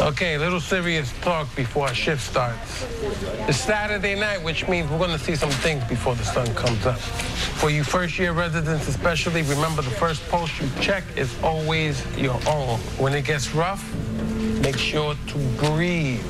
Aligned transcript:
Okay, 0.00 0.36
a 0.36 0.38
little 0.38 0.60
serious 0.60 1.12
talk 1.20 1.54
before 1.54 1.88
our 1.88 1.94
shift 1.94 2.22
starts. 2.22 2.86
It's 3.46 3.58
Saturday 3.58 4.18
night, 4.18 4.42
which 4.42 4.66
means 4.66 4.90
we're 4.90 4.96
going 4.96 5.10
to 5.10 5.18
see 5.18 5.36
some 5.36 5.50
things 5.50 5.84
before 5.84 6.14
the 6.14 6.24
sun 6.24 6.46
comes 6.54 6.86
up. 6.86 6.98
For 6.98 7.68
you 7.68 7.84
first 7.84 8.18
year 8.18 8.32
residents, 8.32 8.88
especially, 8.88 9.42
remember 9.42 9.82
the 9.82 9.90
first 9.90 10.26
post 10.30 10.58
you 10.58 10.70
check 10.80 11.04
is 11.16 11.30
always 11.42 12.02
your 12.16 12.40
own. 12.48 12.78
When 12.96 13.12
it 13.12 13.26
gets 13.26 13.54
rough, 13.54 13.84
make 14.62 14.78
sure 14.78 15.14
to 15.26 15.38
breathe. 15.58 16.24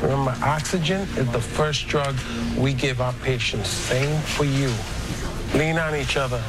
Remember, 0.00 0.34
oxygen 0.42 1.02
is 1.18 1.30
the 1.32 1.40
first 1.40 1.86
drug 1.86 2.16
we 2.56 2.72
give 2.72 3.02
our 3.02 3.12
patients. 3.22 3.68
Same 3.68 4.18
for 4.22 4.44
you. 4.44 4.72
Lean 5.52 5.78
on 5.78 5.94
each 5.94 6.16
other. 6.16 6.42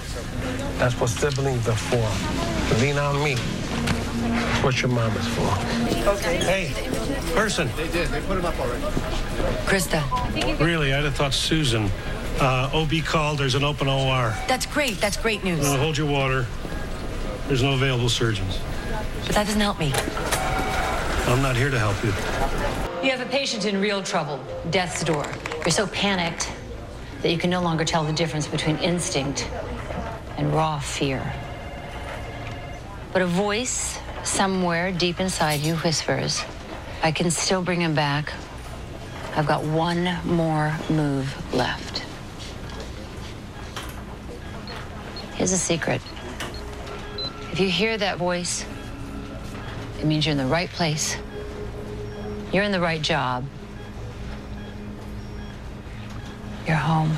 That's 0.77 0.97
what 0.97 1.09
siblings 1.09 1.67
are 1.67 1.75
for. 1.75 2.77
Lean 2.79 2.97
on 2.97 3.21
me. 3.21 3.35
That's 4.13 4.63
what 4.63 4.81
your 4.81 4.91
mom 4.91 5.15
is 5.17 5.27
for. 5.27 6.09
Okay. 6.09 6.37
Hey, 6.37 7.33
person. 7.33 7.69
They 7.75 7.87
did. 7.89 8.07
They 8.09 8.21
put 8.21 8.37
him 8.37 8.45
up 8.45 8.59
already. 8.59 8.81
Krista. 9.65 10.01
Really, 10.59 10.93
I'd 10.93 11.03
have 11.03 11.15
thought 11.15 11.33
Susan. 11.33 11.89
Uh, 12.39 12.69
OB 12.73 13.05
called. 13.05 13.37
There's 13.37 13.55
an 13.55 13.63
open 13.63 13.87
OR. 13.87 14.35
That's 14.47 14.65
great. 14.65 14.99
That's 14.99 15.17
great 15.17 15.43
news. 15.43 15.65
Uh, 15.65 15.77
hold 15.77 15.97
your 15.97 16.07
water. 16.07 16.45
There's 17.47 17.63
no 17.63 17.73
available 17.73 18.09
surgeons. 18.09 18.59
But 19.25 19.35
that 19.35 19.45
doesn't 19.45 19.61
help 19.61 19.79
me. 19.79 19.93
I'm 21.27 21.41
not 21.41 21.55
here 21.55 21.69
to 21.69 21.79
help 21.79 22.03
you. 22.03 22.09
You 23.03 23.11
have 23.15 23.25
a 23.25 23.29
patient 23.29 23.65
in 23.65 23.79
real 23.79 24.03
trouble, 24.03 24.39
death's 24.69 25.03
door. 25.03 25.25
You're 25.59 25.71
so 25.71 25.87
panicked 25.87 26.51
that 27.21 27.31
you 27.31 27.37
can 27.37 27.49
no 27.49 27.61
longer 27.61 27.85
tell 27.85 28.03
the 28.03 28.13
difference 28.13 28.47
between 28.47 28.77
instinct 28.77 29.49
and 30.37 30.53
raw 30.53 30.79
fear. 30.79 31.33
But 33.13 33.21
a 33.21 33.27
voice 33.27 33.99
somewhere 34.23 34.91
deep 34.91 35.19
inside 35.19 35.59
you 35.59 35.75
whispers, 35.77 36.43
I 37.03 37.11
can 37.11 37.29
still 37.29 37.61
bring 37.61 37.81
him 37.81 37.93
back. 37.93 38.31
I've 39.35 39.47
got 39.47 39.63
one 39.63 40.17
more 40.25 40.77
move 40.89 41.53
left. 41.53 42.05
Here's 45.35 45.51
a 45.51 45.57
secret. 45.57 46.01
If 47.51 47.59
you 47.59 47.69
hear 47.69 47.97
that 47.97 48.17
voice, 48.17 48.65
it 49.99 50.05
means 50.05 50.25
you're 50.25 50.31
in 50.31 50.37
the 50.37 50.45
right 50.45 50.69
place. 50.69 51.17
You're 52.53 52.63
in 52.63 52.71
the 52.71 52.79
right 52.79 53.01
job. 53.01 53.45
You're 56.65 56.77
home. 56.77 57.17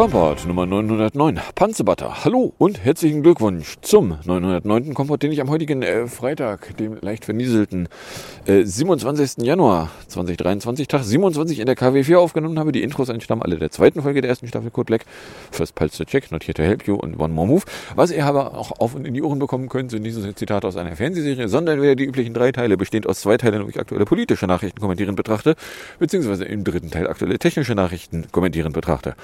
Komport 0.00 0.46
Nummer 0.46 0.64
909, 0.64 1.40
Panzerbutter. 1.54 2.24
Hallo 2.24 2.54
und 2.56 2.82
herzlichen 2.82 3.22
Glückwunsch 3.22 3.76
zum 3.82 4.16
909. 4.24 4.94
Komport, 4.94 5.22
den 5.22 5.30
ich 5.30 5.42
am 5.42 5.50
heutigen 5.50 5.82
äh, 5.82 6.06
Freitag, 6.06 6.74
dem 6.78 6.96
leicht 7.02 7.26
vernieselten 7.26 7.86
äh, 8.46 8.64
27. 8.64 9.44
Januar 9.44 9.90
2023, 10.08 10.88
Tag 10.88 11.04
27 11.04 11.58
in 11.58 11.66
der 11.66 11.76
KW4 11.76 12.16
aufgenommen 12.16 12.58
habe. 12.58 12.72
Die 12.72 12.82
Intros 12.82 13.10
entstammen 13.10 13.42
alle 13.42 13.58
der 13.58 13.70
zweiten 13.70 14.00
Folge 14.00 14.22
der 14.22 14.30
ersten 14.30 14.48
Staffel 14.48 14.70
Code 14.70 14.86
Black. 14.86 15.04
First 15.50 15.74
Pulse 15.74 15.98
to 15.98 16.04
Check, 16.06 16.32
Not 16.32 16.44
Here 16.44 16.54
to 16.54 16.62
Help 16.62 16.86
You 16.86 16.94
und 16.94 17.20
One 17.20 17.34
More 17.34 17.46
Move. 17.46 17.64
Was 17.94 18.10
ihr 18.10 18.24
aber 18.24 18.56
auch 18.56 18.80
auf 18.80 18.94
und 18.94 19.06
in 19.06 19.12
die 19.12 19.22
Ohren 19.22 19.38
bekommen 19.38 19.68
könnt, 19.68 19.90
sind 19.90 20.10
so 20.10 20.32
Zitate 20.32 20.66
aus 20.66 20.78
einer 20.78 20.96
Fernsehserie, 20.96 21.46
sondern 21.46 21.82
wieder 21.82 21.94
die 21.94 22.04
üblichen 22.04 22.32
drei 22.32 22.52
Teile, 22.52 22.78
bestehend 22.78 23.06
aus 23.06 23.20
zwei 23.20 23.36
Teilen, 23.36 23.66
wo 23.66 23.68
ich 23.68 23.78
aktuelle 23.78 24.06
politische 24.06 24.46
Nachrichten 24.46 24.80
kommentieren 24.80 25.14
betrachte, 25.14 25.56
beziehungsweise 25.98 26.46
im 26.46 26.64
dritten 26.64 26.90
Teil 26.90 27.06
aktuelle 27.06 27.38
technische 27.38 27.74
Nachrichten 27.74 28.28
kommentieren 28.32 28.72
betrachte. 28.72 29.14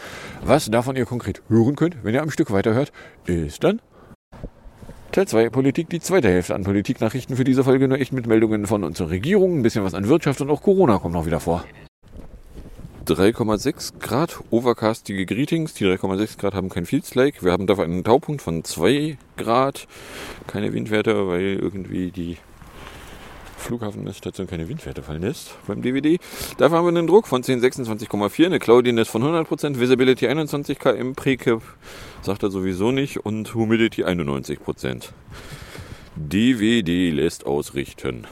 Was 0.44 0.65
davon 0.70 0.96
ihr 0.96 1.06
konkret 1.06 1.42
hören 1.48 1.76
könnt, 1.76 2.04
wenn 2.04 2.14
ihr 2.14 2.22
am 2.22 2.30
Stück 2.30 2.50
weiterhört, 2.50 2.92
ist 3.26 3.64
dann 3.64 3.80
Teil 5.12 5.26
2 5.26 5.48
Politik, 5.48 5.88
die 5.88 6.00
zweite 6.00 6.28
Hälfte 6.28 6.54
an 6.54 6.64
Politiknachrichten 6.64 7.36
für 7.36 7.44
diese 7.44 7.64
Folge 7.64 7.88
nur 7.88 7.98
echt 7.98 8.12
mit 8.12 8.26
Meldungen 8.26 8.66
von 8.66 8.84
unserer 8.84 9.10
Regierung, 9.10 9.58
ein 9.58 9.62
bisschen 9.62 9.82
was 9.82 9.94
an 9.94 10.08
Wirtschaft 10.08 10.40
und 10.42 10.50
auch 10.50 10.62
Corona 10.62 10.98
kommt 10.98 11.14
noch 11.14 11.24
wieder 11.24 11.40
vor. 11.40 11.64
3,6 13.06 14.00
Grad, 14.00 14.40
overcastige 14.50 15.26
Greetings. 15.26 15.74
Die 15.74 15.84
3,6 15.84 16.38
Grad 16.38 16.54
haben 16.54 16.68
kein 16.68 16.86
Fields 16.86 17.14
Lake. 17.14 17.44
Wir 17.44 17.52
haben 17.52 17.68
dafür 17.68 17.84
einen 17.84 18.02
Taupunkt 18.02 18.42
von 18.42 18.64
2 18.64 19.16
Grad. 19.36 19.86
Keine 20.48 20.72
Windwerte, 20.72 21.28
weil 21.28 21.54
irgendwie 21.54 22.10
die 22.10 22.36
Flughafenstation 23.66 24.46
keine 24.46 24.68
Windwerte 24.68 25.02
fallen 25.02 25.22
lässt 25.22 25.56
beim 25.66 25.82
DVD. 25.82 26.18
Dafür 26.56 26.78
haben 26.78 26.84
wir 26.84 26.96
einen 26.96 27.08
Druck 27.08 27.26
von 27.26 27.42
1026,4, 27.42 28.46
eine 28.46 28.60
Cloudiness 28.60 29.08
von 29.08 29.24
100%, 29.24 29.80
Visibility 29.80 30.28
21 30.28 30.78
km, 30.78 31.14
Precap 31.14 31.62
sagt 32.22 32.44
er 32.44 32.50
sowieso 32.50 32.92
nicht 32.92 33.26
und 33.26 33.54
Humidity 33.54 34.04
91%. 34.04 35.08
DVD 36.14 37.10
lässt 37.10 37.44
ausrichten 37.44 38.26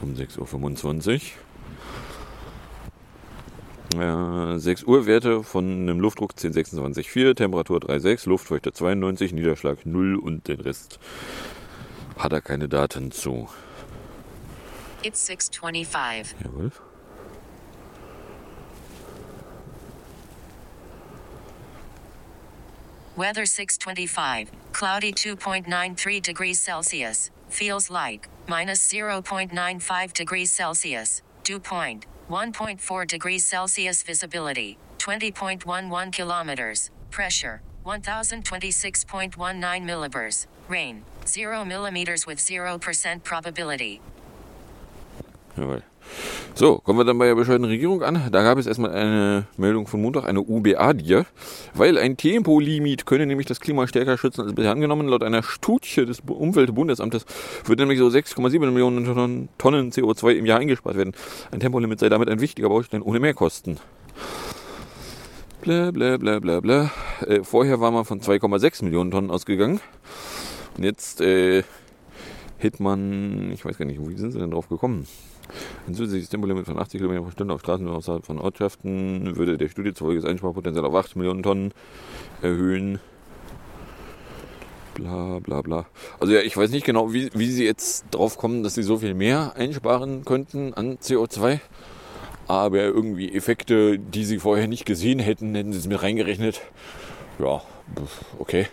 um 0.00 0.14
6.25 0.14 1.14
Uhr. 1.14 1.20
Ja, 4.00 4.58
6 4.58 4.84
Uhr 4.84 5.04
Werte 5.04 5.42
von 5.42 5.64
einem 5.66 6.00
Luftdruck 6.00 6.32
1026,4, 6.32 7.34
Temperatur 7.36 7.78
3,6, 7.80 8.28
Luftfeuchte 8.30 8.72
92, 8.72 9.34
Niederschlag 9.34 9.84
0 9.84 10.16
und 10.16 10.48
den 10.48 10.60
Rest 10.60 10.98
hat 12.16 12.32
er 12.32 12.40
keine 12.40 12.70
Daten 12.70 13.12
zu. 13.12 13.48
It's 15.04 15.20
625. 15.20 16.34
Jawohl. 16.44 16.72
Weather 23.16 23.44
625. 23.44 24.52
Cloudy 24.72 25.12
2.93 25.12 26.22
degrees 26.22 26.60
Celsius. 26.60 27.30
Feels 27.48 27.90
like 27.90 28.28
minus 28.46 28.86
0.95 28.86 30.12
degrees 30.12 30.52
Celsius. 30.52 31.22
Dew 31.42 31.58
point 31.58 32.06
1.4 32.30 33.06
degrees 33.06 33.44
Celsius. 33.44 34.02
Visibility 34.04 34.78
20.11 34.98 36.12
kilometers. 36.12 36.90
Pressure 37.10 37.60
1026.19 37.84 39.34
millibars. 39.36 40.46
Rain 40.68 41.02
0 41.26 41.64
millimeters 41.64 42.24
with 42.26 42.38
0% 42.38 43.24
probability. 43.24 44.00
Jawohl. 45.56 45.82
So, 46.54 46.78
kommen 46.78 46.98
wir 46.98 47.04
dann 47.04 47.16
bei 47.16 47.26
der 47.26 47.34
bescheuerten 47.34 47.64
Regierung 47.64 48.02
an. 48.02 48.28
Da 48.30 48.42
gab 48.42 48.58
es 48.58 48.66
erstmal 48.66 48.90
eine 48.90 49.46
Meldung 49.56 49.86
von 49.86 50.02
Montag, 50.02 50.26
eine 50.26 50.40
UBA-Dir, 50.40 51.24
weil 51.72 51.96
ein 51.96 52.16
Tempolimit 52.18 53.06
könne 53.06 53.24
nämlich 53.26 53.46
das 53.46 53.58
Klima 53.58 53.86
stärker 53.86 54.18
schützen 54.18 54.42
als 54.42 54.54
bisher 54.54 54.70
angenommen. 54.70 55.08
Laut 55.08 55.22
einer 55.22 55.42
Studie 55.42 56.04
des 56.04 56.20
Umweltbundesamtes 56.20 57.24
würde 57.64 57.82
nämlich 57.82 57.98
so 57.98 58.06
6,7 58.08 58.58
Millionen 58.70 59.48
Tonnen 59.56 59.92
CO2 59.92 60.32
im 60.32 60.46
Jahr 60.46 60.60
eingespart 60.60 60.96
werden. 60.96 61.14
Ein 61.50 61.60
Tempolimit 61.60 62.00
sei 62.00 62.10
damit 62.10 62.28
ein 62.28 62.40
wichtiger 62.40 62.68
Baustein 62.68 63.02
ohne 63.02 63.18
Mehrkosten. 63.18 63.78
Bla 65.62 65.90
bla 65.90 66.18
bla 66.18 66.38
bla 66.38 66.60
bla. 66.60 66.90
Äh, 67.26 67.44
vorher 67.44 67.80
war 67.80 67.90
man 67.90 68.04
von 68.04 68.20
2,6 68.20 68.84
Millionen 68.84 69.10
Tonnen 69.10 69.30
ausgegangen. 69.30 69.80
Und 70.76 70.84
jetzt 70.84 71.20
äh, 71.22 71.62
hätte 72.58 72.82
man, 72.82 73.50
ich 73.52 73.64
weiß 73.64 73.78
gar 73.78 73.86
nicht, 73.86 74.00
wie 74.06 74.16
sind 74.16 74.32
sie 74.32 74.38
denn 74.38 74.50
drauf 74.50 74.68
gekommen? 74.68 75.06
Ein 75.86 75.94
zusätzliches 75.94 76.28
Tempolimit 76.28 76.66
von 76.66 76.78
80 76.78 77.00
km 77.00 77.24
pro 77.24 77.30
Stunde 77.30 77.54
auf 77.54 77.60
Straßen 77.60 77.88
außerhalb 77.88 78.24
von 78.24 78.38
Ortschaften 78.38 79.36
würde 79.36 79.58
der 79.58 79.68
Studie 79.68 79.94
zufolge 79.94 80.20
das 80.20 80.30
Einsparpotenzial 80.30 80.84
auf 80.84 80.94
8 80.94 81.16
Millionen 81.16 81.42
Tonnen 81.42 81.72
erhöhen. 82.40 83.00
Bla 84.94 85.38
bla 85.38 85.62
bla. 85.62 85.86
Also 86.20 86.34
ja, 86.34 86.40
ich 86.40 86.56
weiß 86.56 86.70
nicht 86.70 86.84
genau, 86.84 87.12
wie, 87.12 87.30
wie 87.34 87.50
sie 87.50 87.64
jetzt 87.64 88.06
drauf 88.10 88.36
kommen, 88.36 88.62
dass 88.62 88.74
sie 88.74 88.82
so 88.82 88.98
viel 88.98 89.14
mehr 89.14 89.54
einsparen 89.56 90.24
könnten 90.24 90.74
an 90.74 90.98
CO2. 90.98 91.60
Aber 92.46 92.78
irgendwie 92.78 93.32
Effekte, 93.32 93.98
die 93.98 94.24
sie 94.24 94.38
vorher 94.38 94.68
nicht 94.68 94.84
gesehen 94.84 95.18
hätten, 95.18 95.54
hätten 95.54 95.72
sie 95.72 95.78
es 95.78 95.86
mit 95.86 96.02
reingerechnet. 96.02 96.60
Ja, 97.38 97.62
okay. 98.38 98.66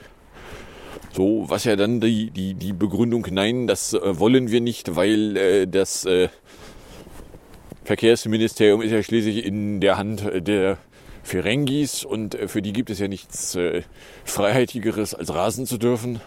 So, 1.13 1.45
was 1.47 1.63
ja 1.63 1.75
dann 1.75 1.99
die, 1.99 2.29
die, 2.29 2.53
die 2.53 2.73
Begründung, 2.73 3.25
nein, 3.31 3.67
das 3.67 3.93
äh, 3.93 4.19
wollen 4.19 4.51
wir 4.51 4.61
nicht, 4.61 4.95
weil 4.95 5.37
äh, 5.37 5.67
das 5.67 6.05
äh, 6.05 6.29
Verkehrsministerium 7.89 8.83
ist 8.83 8.91
ja 8.91 9.01
schließlich 9.01 9.43
in 9.43 9.81
der 9.81 9.97
Hand 9.97 10.23
der 10.47 10.77
Ferengis 11.23 12.05
und 12.05 12.35
äh, 12.35 12.47
für 12.47 12.61
die 12.61 12.71
gibt 12.71 12.91
es 12.91 12.99
ja 12.99 13.07
nichts 13.07 13.55
äh, 13.55 13.81
Freiheitigeres 14.25 15.15
als 15.15 15.33
rasen 15.33 15.65
zu 15.65 15.79
dürfen. 15.79 16.21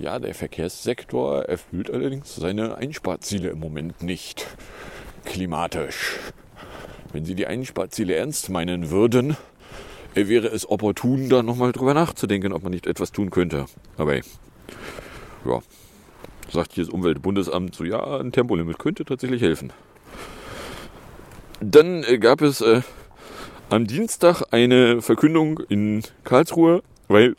Ja, 0.00 0.18
der 0.18 0.34
Verkehrssektor 0.34 1.44
erfüllt 1.44 1.90
allerdings 1.90 2.34
seine 2.34 2.76
Einsparziele 2.76 3.50
im 3.50 3.58
Moment 3.58 4.02
nicht. 4.02 4.46
Klimatisch. 5.26 6.18
Wenn 7.12 7.26
Sie 7.26 7.34
die 7.34 7.46
Einsparziele 7.46 8.14
ernst 8.14 8.48
meinen 8.48 8.88
würden, 8.88 9.36
äh, 10.14 10.28
wäre 10.28 10.46
es 10.46 10.66
opportun, 10.66 11.28
da 11.28 11.42
nochmal 11.42 11.72
drüber 11.72 11.92
nachzudenken, 11.92 12.54
ob 12.54 12.62
man 12.62 12.72
nicht 12.72 12.86
etwas 12.86 13.12
tun 13.12 13.28
könnte. 13.28 13.66
Aber 13.98 14.14
ja, 14.14 14.22
sagt 16.50 16.72
hier 16.72 16.84
das 16.84 16.92
Umweltbundesamt 16.94 17.74
so, 17.74 17.84
ja, 17.84 18.18
ein 18.18 18.32
Tempolimit 18.32 18.78
könnte 18.78 19.04
tatsächlich 19.04 19.42
helfen. 19.42 19.74
Dann 21.60 22.04
äh, 22.04 22.18
gab 22.18 22.40
es 22.40 22.60
äh, 22.60 22.82
am 23.68 23.86
Dienstag 23.86 24.42
eine 24.52 25.02
Verkündung 25.02 25.60
in 25.68 26.02
Karlsruhe, 26.24 26.82
weil 27.08 27.34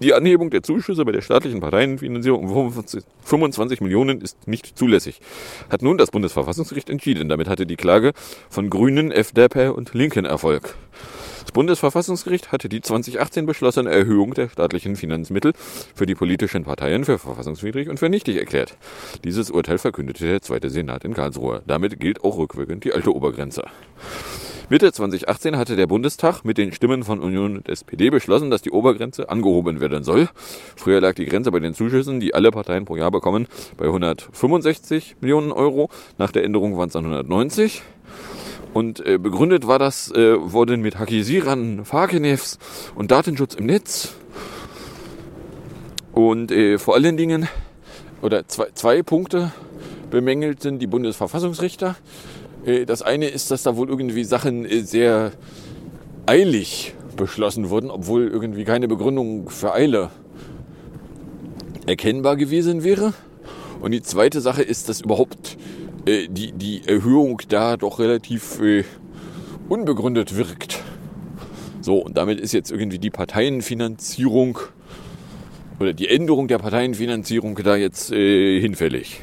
die 0.00 0.14
Anhebung 0.14 0.50
der 0.50 0.62
Zuschüsse 0.62 1.04
bei 1.04 1.12
der 1.12 1.22
staatlichen 1.22 1.60
Parteienfinanzierung 1.60 2.48
um 2.48 2.72
25 3.24 3.80
Millionen 3.80 4.20
ist 4.20 4.46
nicht 4.46 4.78
zulässig. 4.78 5.20
Hat 5.70 5.82
nun 5.82 5.98
das 5.98 6.12
Bundesverfassungsgericht 6.12 6.88
entschieden. 6.88 7.28
Damit 7.28 7.48
hatte 7.48 7.66
die 7.66 7.76
Klage 7.76 8.12
von 8.48 8.70
Grünen, 8.70 9.10
FDP 9.10 9.68
und 9.68 9.94
Linken 9.94 10.24
Erfolg. 10.24 10.76
Das 11.48 11.54
Bundesverfassungsgericht 11.54 12.52
hatte 12.52 12.68
die 12.68 12.82
2018 12.82 13.46
beschlossene 13.46 13.90
Erhöhung 13.90 14.34
der 14.34 14.50
staatlichen 14.50 14.96
Finanzmittel 14.96 15.54
für 15.94 16.04
die 16.04 16.14
politischen 16.14 16.64
Parteien 16.64 17.06
für 17.06 17.18
verfassungswidrig 17.18 17.88
und 17.88 17.98
für 17.98 18.10
nichtig 18.10 18.36
erklärt. 18.36 18.76
Dieses 19.24 19.50
Urteil 19.50 19.78
verkündete 19.78 20.26
der 20.26 20.42
Zweite 20.42 20.68
Senat 20.68 21.06
in 21.06 21.14
Karlsruhe. 21.14 21.62
Damit 21.66 22.00
gilt 22.00 22.22
auch 22.22 22.36
rückwirkend 22.36 22.84
die 22.84 22.92
alte 22.92 23.16
Obergrenze. 23.16 23.64
Mitte 24.68 24.92
2018 24.92 25.56
hatte 25.56 25.74
der 25.74 25.86
Bundestag 25.86 26.44
mit 26.44 26.58
den 26.58 26.70
Stimmen 26.72 27.02
von 27.02 27.18
Union 27.18 27.56
und 27.56 27.68
SPD 27.70 28.10
beschlossen, 28.10 28.50
dass 28.50 28.60
die 28.60 28.70
Obergrenze 28.70 29.30
angehoben 29.30 29.80
werden 29.80 30.04
soll. 30.04 30.28
Früher 30.76 31.00
lag 31.00 31.14
die 31.14 31.24
Grenze 31.24 31.50
bei 31.50 31.60
den 31.60 31.72
Zuschüssen, 31.72 32.20
die 32.20 32.34
alle 32.34 32.50
Parteien 32.50 32.84
pro 32.84 32.96
Jahr 32.96 33.10
bekommen, 33.10 33.46
bei 33.78 33.86
165 33.86 35.16
Millionen 35.22 35.52
Euro. 35.52 35.88
Nach 36.18 36.30
der 36.30 36.44
Änderung 36.44 36.76
waren 36.76 36.88
es 36.88 36.92
dann 36.92 37.04
190. 37.06 37.80
Und 38.78 39.04
äh, 39.04 39.18
begründet 39.18 39.66
war 39.66 39.80
das, 39.80 40.08
äh, 40.12 40.36
worden 40.40 40.82
mit 40.82 41.00
Hakisierern, 41.00 41.84
Fakenevs 41.84 42.60
und 42.94 43.10
Datenschutz 43.10 43.56
im 43.56 43.66
Netz. 43.66 44.14
Und 46.12 46.52
äh, 46.52 46.78
vor 46.78 46.94
allen 46.94 47.16
Dingen, 47.16 47.48
oder 48.22 48.46
zwei, 48.46 48.68
zwei 48.74 49.02
Punkte 49.02 49.50
bemängelten 50.12 50.78
die 50.78 50.86
Bundesverfassungsrichter. 50.86 51.96
Äh, 52.64 52.86
das 52.86 53.02
eine 53.02 53.26
ist, 53.26 53.50
dass 53.50 53.64
da 53.64 53.76
wohl 53.76 53.88
irgendwie 53.88 54.22
Sachen 54.22 54.64
äh, 54.64 54.82
sehr 54.82 55.32
eilig 56.26 56.94
beschlossen 57.16 57.70
wurden, 57.70 57.90
obwohl 57.90 58.28
irgendwie 58.28 58.62
keine 58.62 58.86
Begründung 58.86 59.50
für 59.50 59.74
Eile 59.74 60.10
erkennbar 61.84 62.36
gewesen 62.36 62.84
wäre. 62.84 63.12
Und 63.80 63.90
die 63.90 64.02
zweite 64.02 64.40
Sache 64.40 64.62
ist, 64.62 64.88
dass 64.88 65.00
überhaupt 65.00 65.56
äh, 66.06 66.28
die, 66.28 66.52
die 66.52 66.86
Erhöhung 66.86 67.40
da 67.48 67.76
doch 67.76 67.98
relativ 67.98 68.60
äh, 68.60 68.84
unbegründet 69.68 70.36
wirkt. 70.36 70.82
So, 71.80 71.98
und 71.98 72.16
damit 72.16 72.40
ist 72.40 72.52
jetzt 72.52 72.70
irgendwie 72.70 72.98
die 72.98 73.10
Parteienfinanzierung 73.10 74.58
oder 75.80 75.92
die 75.92 76.08
Änderung 76.08 76.48
der 76.48 76.58
Parteienfinanzierung 76.58 77.54
da 77.62 77.76
jetzt 77.76 78.10
äh, 78.10 78.60
hinfällig. 78.60 79.20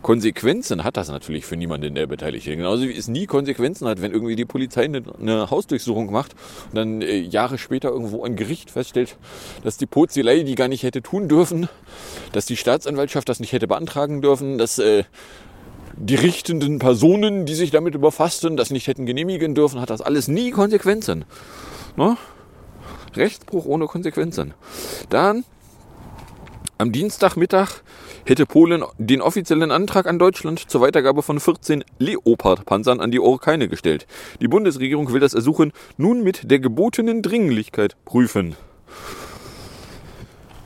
Konsequenzen 0.00 0.84
hat 0.84 0.96
das 0.96 1.08
natürlich 1.08 1.44
für 1.44 1.56
niemanden, 1.56 1.94
der 1.94 2.06
beteiligt 2.06 2.46
ist. 2.46 2.56
Genauso 2.56 2.88
wie 2.88 2.96
es 2.96 3.08
nie 3.08 3.26
Konsequenzen 3.26 3.86
hat, 3.86 4.00
wenn 4.00 4.12
irgendwie 4.12 4.36
die 4.36 4.46
Polizei 4.46 4.84
eine, 4.84 5.02
eine 5.20 5.50
Hausdurchsuchung 5.50 6.10
macht 6.10 6.34
und 6.70 6.76
dann 6.76 7.02
äh, 7.02 7.18
Jahre 7.18 7.58
später 7.58 7.90
irgendwo 7.90 8.24
ein 8.24 8.36
Gericht 8.36 8.70
feststellt, 8.70 9.16
dass 9.62 9.76
die 9.76 9.86
Pozilei 9.86 10.42
die 10.42 10.54
gar 10.54 10.68
nicht 10.68 10.82
hätte 10.82 11.02
tun 11.02 11.28
dürfen, 11.28 11.68
dass 12.32 12.46
die 12.46 12.56
Staatsanwaltschaft 12.56 13.28
das 13.28 13.40
nicht 13.40 13.52
hätte 13.52 13.68
beantragen 13.68 14.22
dürfen, 14.22 14.56
dass 14.56 14.78
äh, 14.78 15.04
die 16.00 16.14
richtenden 16.14 16.78
Personen, 16.78 17.44
die 17.44 17.54
sich 17.54 17.70
damit 17.70 17.94
überfassten, 17.94 18.56
das 18.56 18.70
nicht 18.70 18.86
hätten 18.86 19.06
genehmigen 19.06 19.54
dürfen, 19.54 19.80
hat 19.80 19.90
das 19.90 20.00
alles 20.00 20.28
nie 20.28 20.50
Konsequenzen. 20.50 21.24
Ne? 21.96 22.16
Rechtsbruch 23.14 23.66
ohne 23.66 23.86
Konsequenzen. 23.86 24.54
Dann 25.08 25.44
am 26.78 26.92
Dienstagmittag 26.92 27.82
hätte 28.24 28.46
Polen 28.46 28.84
den 28.98 29.20
offiziellen 29.20 29.72
Antrag 29.72 30.06
an 30.06 30.20
Deutschland 30.20 30.70
zur 30.70 30.80
Weitergabe 30.80 31.22
von 31.22 31.40
14 31.40 31.82
Leopard-Panzern 31.98 33.00
an 33.00 33.10
die 33.10 33.18
Ukraine 33.18 33.68
gestellt. 33.68 34.06
Die 34.40 34.48
Bundesregierung 34.48 35.12
will 35.12 35.20
das 35.20 35.34
Ersuchen 35.34 35.72
nun 35.96 36.22
mit 36.22 36.48
der 36.50 36.60
gebotenen 36.60 37.22
Dringlichkeit 37.22 37.96
prüfen. 38.04 38.54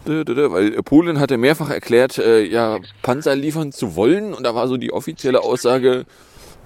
Weil 0.05 0.71
Polen 0.83 1.21
hatte 1.21 1.37
mehrfach 1.37 1.71
erklärt, 1.71 2.19
äh, 2.19 2.43
ja, 2.43 2.79
Panzer 3.03 3.37
liefern 3.37 3.73
zu 3.73 3.95
wollen. 3.95 4.35
Und 4.35 4.45
da 4.45 4.55
war 4.55 4.69
so 4.69 4.77
die 4.77 4.93
offizielle 4.93 5.43
Aussage 5.43 6.05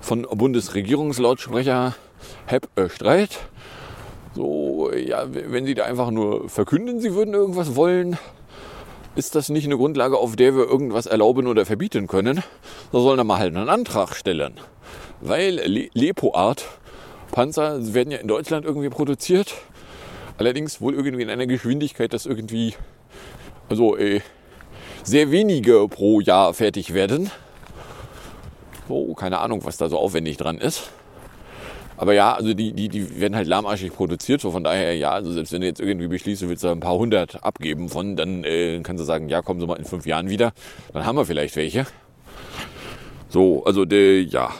von 0.00 0.22
Bundesregierungslautsprecher, 0.22 1.94
äh, 2.48 2.88
Streit. 2.88 3.38
So, 4.34 4.90
ja, 4.92 5.26
wenn 5.30 5.64
sie 5.64 5.74
da 5.74 5.84
einfach 5.84 6.10
nur 6.10 6.48
verkünden, 6.48 7.00
sie 7.00 7.14
würden 7.14 7.34
irgendwas 7.34 7.74
wollen, 7.74 8.18
ist 9.14 9.34
das 9.34 9.48
nicht 9.48 9.64
eine 9.64 9.76
Grundlage, 9.76 10.18
auf 10.18 10.36
der 10.36 10.54
wir 10.54 10.64
irgendwas 10.64 11.06
erlauben 11.06 11.46
oder 11.46 11.64
verbieten 11.64 12.06
können. 12.06 12.42
Da 12.92 13.00
sollen 13.00 13.18
wir 13.18 13.24
mal 13.24 13.38
halt 13.38 13.56
einen 13.56 13.68
Antrag 13.68 14.14
stellen. 14.14 14.54
Weil 15.20 15.54
Le 15.54 15.88
Leopard 15.94 16.66
Panzer 17.32 17.94
werden 17.94 18.10
ja 18.10 18.18
in 18.18 18.28
Deutschland 18.28 18.64
irgendwie 18.66 18.90
produziert. 18.90 19.54
Allerdings 20.38 20.80
wohl 20.80 20.94
irgendwie 20.94 21.22
in 21.22 21.30
einer 21.30 21.46
Geschwindigkeit, 21.46 22.12
dass 22.12 22.26
irgendwie 22.26 22.74
also 23.68 23.96
äh, 23.96 24.20
sehr 25.02 25.30
wenige 25.30 25.88
pro 25.88 26.20
Jahr 26.20 26.54
fertig 26.54 26.94
werden. 26.94 27.30
So, 28.88 29.14
keine 29.14 29.38
Ahnung, 29.38 29.64
was 29.64 29.76
da 29.76 29.88
so 29.88 29.98
aufwendig 29.98 30.36
dran 30.36 30.58
ist. 30.58 30.90
Aber 31.96 32.12
ja, 32.12 32.34
also 32.34 32.52
die, 32.52 32.72
die, 32.72 32.88
die 32.88 33.20
werden 33.20 33.34
halt 33.34 33.48
lahmarschig 33.48 33.92
produziert, 33.92 34.40
so 34.40 34.50
von 34.50 34.62
daher, 34.62 34.94
ja, 34.96 35.12
also 35.12 35.32
selbst 35.32 35.52
wenn 35.52 35.62
du 35.62 35.66
jetzt 35.66 35.80
irgendwie 35.80 36.08
beschließt, 36.08 36.42
du 36.42 36.48
willst 36.48 36.62
da 36.62 36.72
ein 36.72 36.80
paar 36.80 36.98
hundert 36.98 37.42
abgeben 37.42 37.88
von, 37.88 38.16
dann 38.16 38.44
äh, 38.44 38.80
kannst 38.82 39.00
du 39.00 39.04
sagen, 39.04 39.28
ja, 39.28 39.40
kommen 39.40 39.60
Sie 39.60 39.66
mal 39.66 39.76
in 39.76 39.86
fünf 39.86 40.04
Jahren 40.04 40.28
wieder, 40.28 40.52
dann 40.92 41.06
haben 41.06 41.16
wir 41.16 41.24
vielleicht 41.24 41.56
welche. 41.56 41.86
So, 43.28 43.64
also 43.64 43.84
der, 43.84 44.22
ja. 44.24 44.50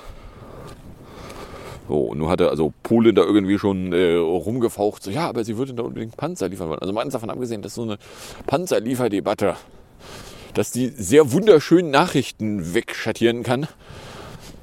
So, 1.89 2.01
und 2.07 2.19
nun 2.19 2.29
hatte 2.29 2.51
also 2.51 2.73
Polen 2.83 3.15
da 3.15 3.23
irgendwie 3.23 3.59
schon 3.59 3.93
äh, 3.93 4.15
rumgefaucht, 4.15 5.03
so, 5.03 5.11
ja, 5.11 5.29
aber 5.29 5.45
sie 5.45 5.57
würden 5.57 5.77
da 5.77 5.85
unbedingt 5.85 6.17
Panzer 6.17 6.49
liefern 6.49 6.69
wollen. 6.69 6.81
Also 6.81 6.93
mal 6.93 7.09
davon 7.09 7.31
abgesehen, 7.31 7.63
dass 7.63 7.75
so 7.75 7.83
eine 7.83 7.99
Panzerlieferdebatte, 8.47 9.57
dass 10.55 10.73
die 10.73 10.89
sehr 10.89 11.33
wunderschönen 11.33 11.91
Nachrichten 11.91 12.75
wegschattieren 12.75 13.43
kann, 13.45 13.69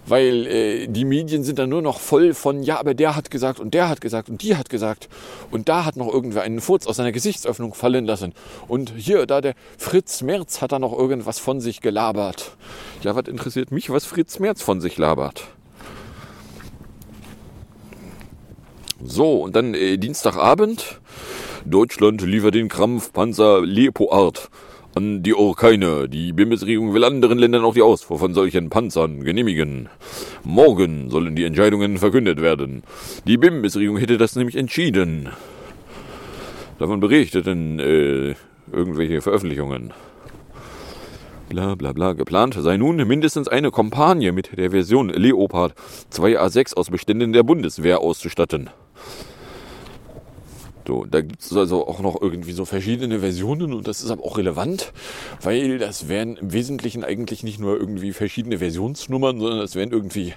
weil 0.05 0.47
äh, 0.47 0.87
die 0.87 1.05
Medien 1.05 1.43
sind 1.43 1.59
dann 1.59 1.69
nur 1.69 1.81
noch 1.81 1.99
voll 1.99 2.33
von, 2.33 2.61
ja, 2.61 2.77
aber 2.77 2.93
der 2.93 3.15
hat 3.15 3.31
gesagt 3.31 3.59
und 3.59 3.73
der 3.73 3.87
hat 3.87 4.01
gesagt 4.01 4.29
und 4.29 4.41
die 4.41 4.57
hat 4.57 4.69
gesagt 4.69 5.07
und 5.49 5.69
da 5.69 5.85
hat 5.85 5.95
noch 5.95 6.11
irgendwer 6.11 6.41
einen 6.41 6.59
Furz 6.59 6.87
aus 6.87 6.97
seiner 6.97 7.13
Gesichtsöffnung 7.13 7.73
fallen 7.73 8.05
lassen 8.05 8.33
und 8.67 8.93
hier, 8.97 9.25
da 9.25 9.39
der 9.39 9.53
Fritz 9.77 10.21
Merz 10.21 10.61
hat 10.61 10.73
da 10.73 10.79
noch 10.79 10.91
irgendwas 10.91 11.39
von 11.39 11.61
sich 11.61 11.79
gelabert. 11.79 12.57
Ja, 13.01 13.15
was 13.15 13.27
interessiert 13.27 13.71
mich, 13.71 13.89
was 13.89 14.05
Fritz 14.05 14.39
Merz 14.39 14.61
von 14.61 14.81
sich 14.81 14.97
labert? 14.97 15.47
So, 19.05 19.41
und 19.43 19.55
dann 19.55 19.73
äh, 19.73 19.97
Dienstagabend. 19.97 21.01
Deutschland 21.65 22.21
liefert 22.21 22.55
den 22.55 22.69
Krampfpanzer 22.69 23.61
Leopard 23.61 24.49
an 24.95 25.23
die 25.23 25.33
Ukraine. 25.33 26.07
Die 26.07 26.33
Bundesregierung 26.33 26.93
will 26.93 27.03
anderen 27.03 27.37
Ländern 27.37 27.63
auch 27.65 27.73
die 27.73 27.81
Ausfuhr 27.81 28.19
von 28.19 28.33
solchen 28.33 28.69
Panzern 28.69 29.23
genehmigen. 29.23 29.89
Morgen 30.43 31.09
sollen 31.09 31.35
die 31.35 31.43
Entscheidungen 31.43 31.97
verkündet 31.97 32.41
werden. 32.41 32.83
Die 33.25 33.37
Bundesregierung 33.37 33.97
hätte 33.97 34.17
das 34.17 34.35
nämlich 34.35 34.55
entschieden. 34.55 35.29
Davon 36.79 36.99
berichteten 36.99 37.79
äh, 37.79 38.35
irgendwelche 38.71 39.21
Veröffentlichungen. 39.21 39.93
Bla 41.49 41.75
bla 41.75 41.91
bla. 41.91 42.13
Geplant 42.13 42.55
sei 42.57 42.77
nun 42.77 42.95
mindestens 42.95 43.47
eine 43.47 43.69
Kampagne 43.71 44.31
mit 44.31 44.57
der 44.57 44.71
Version 44.71 45.09
Leopard 45.09 45.73
2A6 46.11 46.75
aus 46.75 46.89
Beständen 46.89 47.33
der 47.33 47.43
Bundeswehr 47.43 47.99
auszustatten. 47.99 48.69
So, 50.85 51.05
da 51.05 51.21
gibt 51.21 51.41
es 51.41 51.55
also 51.55 51.87
auch 51.87 52.01
noch 52.01 52.21
irgendwie 52.21 52.51
so 52.51 52.65
verschiedene 52.65 53.19
Versionen 53.19 53.73
und 53.73 53.87
das 53.87 54.01
ist 54.01 54.11
aber 54.11 54.25
auch 54.25 54.37
relevant, 54.37 54.91
weil 55.41 55.77
das 55.77 56.09
wären 56.09 56.35
im 56.35 56.51
Wesentlichen 56.51 57.05
eigentlich 57.05 57.41
nicht 57.41 57.59
nur 57.59 57.79
irgendwie 57.79 58.11
verschiedene 58.11 58.57
Versionsnummern, 58.57 59.39
sondern 59.39 59.59
das 59.59 59.75
wären 59.75 59.91
irgendwie 59.91 60.33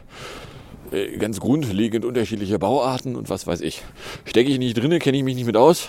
äh, 0.92 1.16
ganz 1.16 1.40
grundlegend 1.40 2.04
unterschiedliche 2.04 2.60
Bauarten 2.60 3.16
und 3.16 3.28
was 3.28 3.48
weiß 3.48 3.60
ich. 3.60 3.82
Stecke 4.24 4.50
ich 4.50 4.58
nicht 4.58 4.74
drin, 4.74 4.96
kenne 5.00 5.18
ich 5.18 5.24
mich 5.24 5.34
nicht 5.34 5.46
mit 5.46 5.56
aus. 5.56 5.88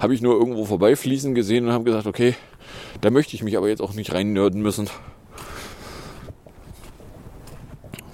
Habe 0.00 0.14
ich 0.14 0.20
nur 0.20 0.34
irgendwo 0.34 0.64
vorbeifließen 0.64 1.34
gesehen 1.34 1.66
und 1.66 1.72
habe 1.72 1.84
gesagt, 1.84 2.06
okay, 2.06 2.34
da 3.00 3.10
möchte 3.10 3.36
ich 3.36 3.44
mich 3.44 3.56
aber 3.56 3.68
jetzt 3.68 3.82
auch 3.82 3.94
nicht 3.94 4.12
rein 4.12 4.32
nörden 4.32 4.62
müssen. 4.62 4.88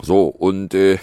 So, 0.02 0.26
und 0.26 0.74
äh, 0.74 0.98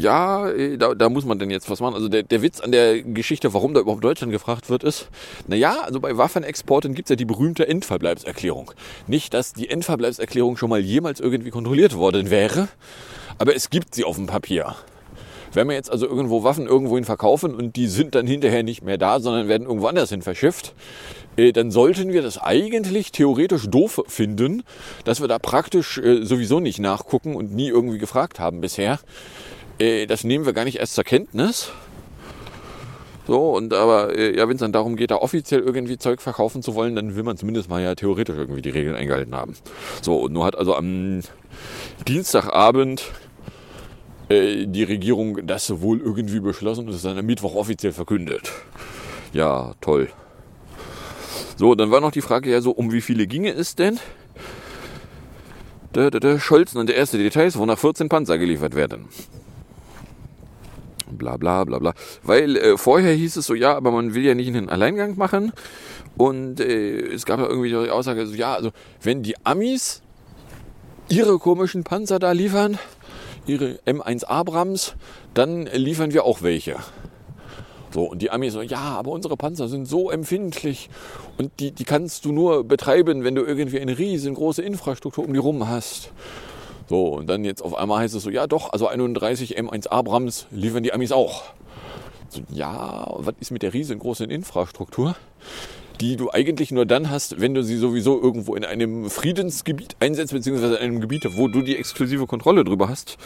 ja, 0.00 0.48
äh, 0.50 0.76
da, 0.76 0.94
da 0.94 1.08
muss 1.08 1.24
man 1.24 1.38
denn 1.38 1.50
jetzt 1.50 1.68
was 1.70 1.80
machen. 1.80 1.94
Also 1.94 2.08
der, 2.08 2.22
der 2.22 2.42
Witz 2.42 2.60
an 2.60 2.72
der 2.72 3.02
Geschichte, 3.02 3.54
warum 3.54 3.74
da 3.74 3.80
überhaupt 3.80 4.04
Deutschland 4.04 4.32
gefragt 4.32 4.70
wird, 4.70 4.84
ist, 4.84 5.08
naja, 5.46 5.80
also 5.82 6.00
bei 6.00 6.16
Waffenexporten 6.16 6.94
gibt's 6.94 7.10
ja 7.10 7.16
die 7.16 7.24
berühmte 7.24 7.66
Endverbleibserklärung. 7.68 8.72
Nicht, 9.06 9.34
dass 9.34 9.52
die 9.52 9.68
Endverbleibserklärung 9.68 10.56
schon 10.56 10.70
mal 10.70 10.80
jemals 10.80 11.20
irgendwie 11.20 11.50
kontrolliert 11.50 11.96
worden 11.96 12.30
wäre, 12.30 12.68
aber 13.38 13.54
es 13.54 13.70
gibt 13.70 13.94
sie 13.94 14.04
auf 14.04 14.16
dem 14.16 14.26
Papier. 14.26 14.76
Wenn 15.52 15.68
wir 15.68 15.74
jetzt 15.74 15.90
also 15.90 16.06
irgendwo 16.06 16.44
Waffen 16.44 16.66
irgendwohin 16.66 17.04
verkaufen 17.04 17.54
und 17.54 17.76
die 17.76 17.86
sind 17.86 18.14
dann 18.14 18.26
hinterher 18.26 18.62
nicht 18.62 18.82
mehr 18.82 18.98
da, 18.98 19.20
sondern 19.20 19.48
werden 19.48 19.66
irgendwo 19.66 19.86
anders 19.86 20.10
hin 20.10 20.20
verschifft, 20.20 20.74
äh, 21.36 21.52
dann 21.52 21.70
sollten 21.70 22.12
wir 22.12 22.22
das 22.22 22.38
eigentlich 22.38 23.12
theoretisch 23.12 23.66
doof 23.68 24.02
finden, 24.06 24.64
dass 25.04 25.20
wir 25.20 25.28
da 25.28 25.38
praktisch 25.38 25.98
äh, 25.98 26.24
sowieso 26.24 26.60
nicht 26.60 26.78
nachgucken 26.78 27.34
und 27.34 27.54
nie 27.54 27.68
irgendwie 27.68 27.98
gefragt 27.98 28.40
haben 28.40 28.60
bisher. 28.60 28.98
Äh, 29.78 30.06
das 30.06 30.24
nehmen 30.24 30.46
wir 30.46 30.52
gar 30.52 30.64
nicht 30.64 30.78
erst 30.78 30.94
zur 30.94 31.04
Kenntnis. 31.04 31.72
So, 33.26 33.56
und 33.56 33.74
aber, 33.74 34.16
ja, 34.18 34.48
wenn 34.48 34.54
es 34.54 34.60
dann 34.60 34.72
darum 34.72 34.94
geht, 34.94 35.10
da 35.10 35.16
offiziell 35.16 35.60
irgendwie 35.60 35.98
Zeug 35.98 36.22
verkaufen 36.22 36.62
zu 36.62 36.76
wollen, 36.76 36.94
dann 36.94 37.16
will 37.16 37.24
man 37.24 37.36
zumindest 37.36 37.68
mal 37.68 37.82
ja 37.82 37.96
theoretisch 37.96 38.36
irgendwie 38.36 38.62
die 38.62 38.70
Regeln 38.70 38.94
eingehalten 38.94 39.34
haben. 39.34 39.56
So, 40.00 40.18
und 40.20 40.32
nur 40.32 40.44
hat 40.44 40.56
also 40.56 40.76
am 40.76 41.22
Dienstagabend 42.06 43.10
äh, 44.28 44.66
die 44.66 44.84
Regierung 44.84 45.44
das 45.44 45.80
wohl 45.80 46.00
irgendwie 46.00 46.38
beschlossen 46.38 46.86
und 46.86 46.94
es 46.94 47.02
dann 47.02 47.18
am 47.18 47.26
Mittwoch 47.26 47.56
offiziell 47.56 47.92
verkündet. 47.92 48.52
Ja, 49.32 49.74
toll. 49.80 50.08
So, 51.56 51.74
dann 51.74 51.90
war 51.90 52.00
noch 52.00 52.12
die 52.12 52.22
Frage 52.22 52.50
ja 52.50 52.60
so, 52.60 52.70
um 52.70 52.92
wie 52.92 53.00
viele 53.00 53.26
ginge 53.26 53.52
es 53.52 53.74
denn? 53.74 53.98
Der, 55.96 56.10
der, 56.12 56.20
der 56.20 56.38
Scholz 56.38 56.76
und 56.76 56.88
der 56.88 56.96
erste 56.96 57.18
Details, 57.18 57.58
wonach 57.58 57.78
14 57.78 58.08
Panzer 58.08 58.38
geliefert 58.38 58.76
werden 58.76 59.08
bla 61.16 61.36
bla 61.36 61.64
bla 61.64 61.78
bla. 61.78 61.94
Weil 62.22 62.56
äh, 62.56 62.76
vorher 62.78 63.12
hieß 63.12 63.36
es 63.36 63.46
so, 63.46 63.54
ja, 63.54 63.76
aber 63.76 63.90
man 63.90 64.14
will 64.14 64.24
ja 64.24 64.34
nicht 64.34 64.48
einen 64.48 64.68
Alleingang 64.68 65.16
machen. 65.16 65.52
Und 66.16 66.60
äh, 66.60 66.98
es 66.98 67.26
gab 67.26 67.40
ja 67.40 67.46
irgendwie 67.46 67.68
die 67.68 67.90
Aussage, 67.90 68.26
so, 68.26 68.34
ja, 68.34 68.54
also 68.54 68.70
wenn 69.02 69.22
die 69.22 69.34
Amis 69.44 70.02
ihre 71.08 71.38
komischen 71.38 71.84
Panzer 71.84 72.18
da 72.18 72.32
liefern, 72.32 72.78
ihre 73.46 73.78
M1 73.86 74.24
Abrams, 74.24 74.94
dann 75.34 75.66
liefern 75.66 76.12
wir 76.12 76.24
auch 76.24 76.42
welche. 76.42 76.76
So, 77.92 78.10
und 78.10 78.20
die 78.20 78.30
Amis 78.30 78.52
so, 78.52 78.62
ja, 78.62 78.78
aber 78.78 79.10
unsere 79.10 79.36
Panzer 79.36 79.68
sind 79.68 79.86
so 79.86 80.10
empfindlich 80.10 80.90
und 81.38 81.52
die, 81.60 81.70
die 81.70 81.84
kannst 81.84 82.24
du 82.24 82.32
nur 82.32 82.64
betreiben, 82.64 83.24
wenn 83.24 83.34
du 83.34 83.42
irgendwie 83.42 83.80
eine 83.80 83.96
riesengroße 83.96 84.62
Infrastruktur 84.62 85.24
um 85.24 85.32
die 85.32 85.38
rum 85.38 85.68
hast. 85.68 86.10
So, 86.88 87.06
und 87.06 87.26
dann 87.28 87.44
jetzt 87.44 87.62
auf 87.62 87.74
einmal 87.74 88.00
heißt 88.00 88.14
es 88.14 88.22
so, 88.22 88.30
ja 88.30 88.46
doch, 88.46 88.72
also 88.72 88.86
31 88.86 89.58
M1 89.58 89.88
Abrams 89.88 90.46
liefern 90.50 90.82
die 90.82 90.92
Amis 90.92 91.12
auch. 91.12 91.44
So, 92.28 92.42
ja, 92.50 93.06
was 93.18 93.34
ist 93.40 93.50
mit 93.50 93.62
der 93.62 93.74
riesengroßen 93.74 94.30
Infrastruktur, 94.30 95.16
die 96.00 96.16
du 96.16 96.30
eigentlich 96.30 96.70
nur 96.70 96.86
dann 96.86 97.10
hast, 97.10 97.40
wenn 97.40 97.54
du 97.54 97.62
sie 97.62 97.76
sowieso 97.76 98.20
irgendwo 98.20 98.54
in 98.54 98.64
einem 98.64 99.10
Friedensgebiet 99.10 99.96
einsetzt, 100.00 100.32
beziehungsweise 100.32 100.76
in 100.76 100.82
einem 100.82 101.00
Gebiet, 101.00 101.26
wo 101.36 101.48
du 101.48 101.62
die 101.62 101.76
exklusive 101.76 102.26
Kontrolle 102.26 102.64
drüber 102.64 102.88
hast. 102.88 103.16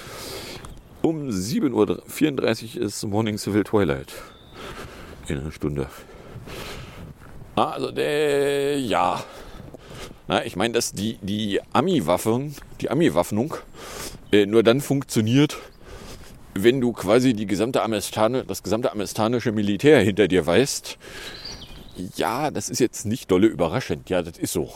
Um 1.03 1.29
7.34 1.29 2.77
Uhr 2.77 2.83
ist 2.83 3.05
Morning 3.05 3.39
Civil 3.39 3.65
Twilight. 3.65 4.13
In 5.29 5.39
einer 5.39 5.53
Stunde. 5.53 5.87
Also, 7.57 7.91
der, 7.91 8.79
ja, 8.81 9.23
na, 10.31 10.47
ich 10.47 10.55
meine, 10.55 10.75
dass 10.75 10.93
die, 10.93 11.19
die 11.23 11.61
Ami-Waffen, 11.73 12.55
die 12.81 12.89
Ami-Waffnung 12.89 13.57
äh, 14.31 14.47
nur 14.47 14.63
dann 14.63 14.81
funktioniert, 14.81 15.59
wenn 16.55 16.81
du 16.81 16.93
quasi 16.93 17.35
die 17.35 17.47
gesamte 17.47 17.83
das 18.47 18.63
gesamte 18.63 18.93
amerikanische 18.93 19.51
Militär 19.51 19.99
hinter 19.99 20.29
dir 20.29 20.47
weißt. 20.47 20.99
Ja, 22.15 22.53
das 22.53 22.69
ist 22.69 22.79
jetzt 22.79 23.07
nicht 23.07 23.29
dolle 23.29 23.49
überraschend. 23.49 24.09
Ja, 24.09 24.23
das 24.23 24.39
ist 24.39 24.53
so. 24.53 24.71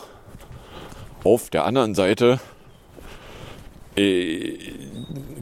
Auf 1.23 1.51
der 1.51 1.67
anderen 1.67 1.95
Seite 1.95 2.41
äh, 3.95 4.59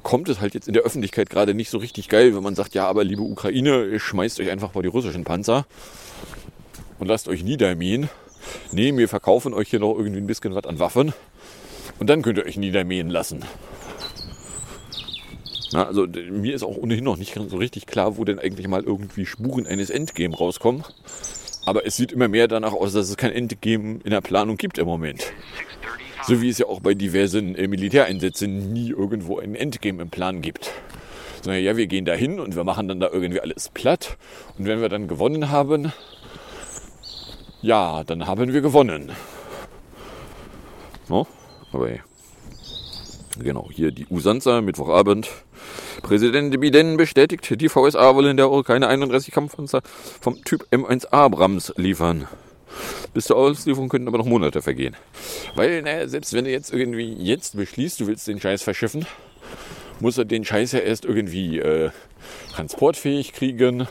kommt 0.02 0.28
es 0.28 0.42
halt 0.42 0.52
jetzt 0.52 0.69
in 0.69 0.75
der 0.75 0.83
Öffentlichkeit 0.83 1.31
gerade 1.31 1.54
nicht 1.54 1.71
so 1.71 1.78
richtig 1.78 2.11
geil, 2.11 2.37
wenn 2.37 2.42
man 2.42 2.54
sagt, 2.54 2.75
ja, 2.75 2.87
aber 2.87 3.02
liebe 3.02 3.23
Ukraine, 3.23 3.99
schmeißt 3.99 4.40
euch 4.40 4.50
einfach 4.50 4.75
mal 4.75 4.83
die 4.83 4.88
russischen 4.88 5.25
Panzer 5.25 5.64
und 6.99 7.07
lasst 7.07 7.28
euch 7.28 7.42
niedermähen 7.45 8.11
nee, 8.72 8.96
wir 8.96 9.08
verkaufen 9.08 9.54
euch 9.54 9.68
hier 9.68 9.80
noch 9.80 9.96
irgendwie 9.96 10.20
ein 10.20 10.26
bisschen 10.26 10.54
was 10.54 10.64
an 10.64 10.78
Waffen 10.78 11.12
und 11.99 12.11
dann 12.11 12.22
könnt 12.22 12.38
ihr 12.38 12.46
euch 12.46 12.56
niedermähen 12.56 13.11
lassen. 13.11 13.44
Na, 15.72 15.87
also 15.87 16.06
mir 16.06 16.54
ist 16.54 16.62
auch 16.62 16.76
ohnehin 16.76 17.04
noch 17.04 17.16
nicht 17.16 17.34
so 17.34 17.56
richtig 17.56 17.87
klar, 17.87 18.18
wo 18.18 18.25
denn 18.25 18.38
eigentlich 18.38 18.68
mal 18.68 18.82
irgendwie 18.82 19.25
Spuren 19.25 19.66
eines 19.66 19.88
Endgame 19.88 20.37
rauskommen. 20.37 20.84
Aber 21.64 21.87
es 21.87 21.96
sieht 21.96 22.12
immer 22.12 22.28
mehr 22.28 22.49
danach 22.49 22.72
aus, 22.72 22.92
dass 22.92 23.08
es 23.08 23.16
kein 23.16 23.32
Endgame 23.32 24.00
in 24.04 24.11
der 24.11 24.20
Planung 24.20 24.56
gibt 24.56 24.78
im 24.78 24.87
Moment. 24.87 25.32
So 26.26 26.42
wie 26.42 26.50
es 26.50 26.58
ja 26.58 26.66
auch 26.66 26.80
bei 26.80 26.94
diversen 26.94 27.54
äh, 27.54 27.68
Militäreinsätzen 27.68 28.72
nie 28.72 28.90
irgendwo 28.90 29.38
ein 29.38 29.54
Endgame 29.54 30.02
im 30.02 30.11
Plan 30.11 30.42
gibt. 30.42 30.70
Sondern 31.42 31.62
ja, 31.62 31.76
wir 31.76 31.87
gehen 31.87 32.04
da 32.04 32.14
hin 32.14 32.38
und 32.38 32.54
wir 32.54 32.64
machen 32.64 32.87
dann 32.88 33.00
da 33.00 33.08
irgendwie 33.11 33.40
alles 33.40 33.68
platt. 33.68 34.16
Und 34.58 34.66
wenn 34.66 34.80
wir 34.80 34.88
dann 34.88 35.08
gewonnen 35.08 35.50
haben, 35.50 35.92
ja, 37.62 38.04
dann 38.04 38.26
haben 38.26 38.52
wir 38.52 38.61
gewonnen. 38.61 39.12
No? 41.09 41.26
Aber 41.73 41.88
genau, 43.38 43.69
hier 43.73 43.92
die 43.92 44.07
Usanza, 44.11 44.61
Mittwochabend. 44.61 45.31
Präsident 46.02 46.61
Biden 46.61 46.97
bestätigt, 46.97 47.61
die 47.61 47.69
VSA 47.69 48.14
wollen 48.16 48.37
der 48.37 48.50
keine 48.64 48.88
31 48.88 49.33
Kampfpanzer 49.33 49.81
vom 50.21 50.42
Typ 50.45 50.66
M1 50.73 51.07
Abrams 51.11 51.73
liefern. 51.76 52.26
Bis 53.14 53.26
zur 53.26 53.37
Auslieferung 53.37 53.88
könnten 53.88 54.09
aber 54.09 54.19
noch 54.19 54.26
Monate 54.26 54.62
vergehen. 54.62 54.97
Weil, 55.54 55.83
naja, 55.83 56.09
selbst 56.09 56.33
wenn 56.33 56.45
du 56.45 56.50
jetzt 56.50 56.73
irgendwie 56.73 57.12
jetzt 57.12 57.57
beschließt, 57.57 58.00
du 58.00 58.07
willst 58.07 58.26
den 58.26 58.40
Scheiß 58.40 58.62
verschiffen, 58.62 59.07
muss 60.00 60.19
er 60.19 60.25
den 60.25 60.45
Scheiß 60.45 60.73
ja 60.73 60.81
erst 60.81 61.04
irgendwie 61.04 61.59
äh, 61.59 61.90
transportfähig 62.54 63.33
kriegen. 63.33 63.87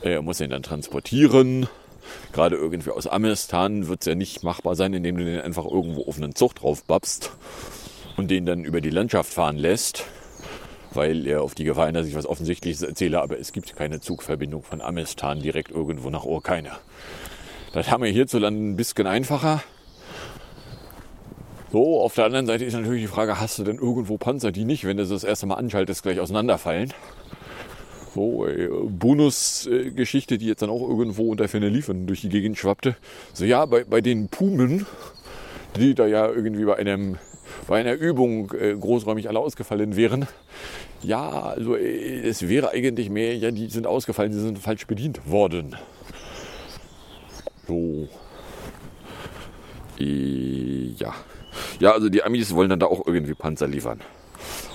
Er 0.00 0.22
muss 0.22 0.40
ihn 0.40 0.50
dann 0.50 0.62
transportieren 0.62 1.68
gerade 2.32 2.56
irgendwie 2.56 2.90
aus 2.90 3.06
Amistan 3.06 3.88
wird 3.88 4.00
es 4.00 4.06
ja 4.06 4.14
nicht 4.14 4.42
machbar 4.42 4.74
sein, 4.76 4.94
indem 4.94 5.16
du 5.16 5.24
den 5.24 5.40
einfach 5.40 5.64
irgendwo 5.64 6.06
auf 6.06 6.16
einen 6.16 6.34
Zug 6.34 6.54
drauf 6.54 6.84
babst 6.84 7.32
und 8.16 8.30
den 8.30 8.46
dann 8.46 8.64
über 8.64 8.80
die 8.80 8.90
Landschaft 8.90 9.32
fahren 9.32 9.56
lässt, 9.56 10.04
weil 10.92 11.26
er 11.26 11.42
auf 11.42 11.54
die 11.54 11.64
Gefahr 11.64 11.86
hin, 11.86 11.94
dass 11.94 12.06
ich 12.06 12.14
was 12.14 12.26
Offensichtliches 12.26 12.82
erzähle, 12.82 13.20
aber 13.20 13.38
es 13.38 13.52
gibt 13.52 13.76
keine 13.76 14.00
Zugverbindung 14.00 14.62
von 14.62 14.80
Amistan 14.80 15.40
direkt 15.40 15.70
irgendwo 15.70 16.10
nach 16.10 16.24
Urkeine. 16.24 16.72
Das 17.72 17.90
haben 17.90 18.02
wir 18.02 18.10
hierzulande 18.10 18.60
ein 18.60 18.76
bisschen 18.76 19.06
einfacher. 19.06 19.62
So, 21.72 22.00
auf 22.00 22.14
der 22.16 22.24
anderen 22.24 22.46
Seite 22.46 22.64
ist 22.64 22.74
natürlich 22.74 23.02
die 23.02 23.06
Frage, 23.06 23.38
hast 23.38 23.58
du 23.60 23.62
denn 23.62 23.76
irgendwo 23.76 24.18
Panzer, 24.18 24.50
die 24.50 24.64
nicht, 24.64 24.84
wenn 24.84 24.96
du 24.96 25.06
das 25.06 25.22
erste 25.22 25.46
Mal 25.46 25.54
anschaltest, 25.54 26.02
gleich 26.02 26.18
auseinanderfallen? 26.18 26.92
So, 28.14 28.46
äh, 28.46 28.68
Bonusgeschichte, 28.68 30.38
die 30.38 30.46
jetzt 30.46 30.62
dann 30.62 30.70
auch 30.70 30.80
irgendwo 30.88 31.30
unter 31.30 31.46
Ferne 31.48 31.68
liefern 31.68 32.06
durch 32.06 32.22
die 32.22 32.28
Gegend 32.28 32.58
schwappte. 32.58 32.96
So, 33.32 33.44
ja, 33.44 33.66
bei, 33.66 33.84
bei 33.84 34.00
den 34.00 34.28
Pumen, 34.28 34.86
die 35.76 35.94
da 35.94 36.06
ja 36.06 36.28
irgendwie 36.28 36.64
bei 36.64 36.76
einem 36.76 37.18
bei 37.66 37.80
einer 37.80 37.94
Übung 37.94 38.52
äh, 38.52 38.74
großräumig 38.74 39.28
alle 39.28 39.38
ausgefallen 39.38 39.96
wären. 39.96 40.26
Ja, 41.02 41.28
also 41.30 41.76
äh, 41.76 42.20
es 42.20 42.48
wäre 42.48 42.70
eigentlich 42.70 43.10
mehr, 43.10 43.36
ja, 43.36 43.50
die 43.50 43.68
sind 43.68 43.86
ausgefallen, 43.86 44.32
sie 44.32 44.40
sind 44.40 44.58
falsch 44.58 44.86
bedient 44.86 45.30
worden. 45.30 45.76
So. 47.68 48.08
Äh, 49.98 50.94
ja. 50.96 51.14
Ja, 51.78 51.92
also 51.92 52.08
die 52.08 52.22
Amis 52.22 52.54
wollen 52.54 52.70
dann 52.70 52.80
da 52.80 52.86
auch 52.86 53.06
irgendwie 53.06 53.34
Panzer 53.34 53.68
liefern. 53.68 54.00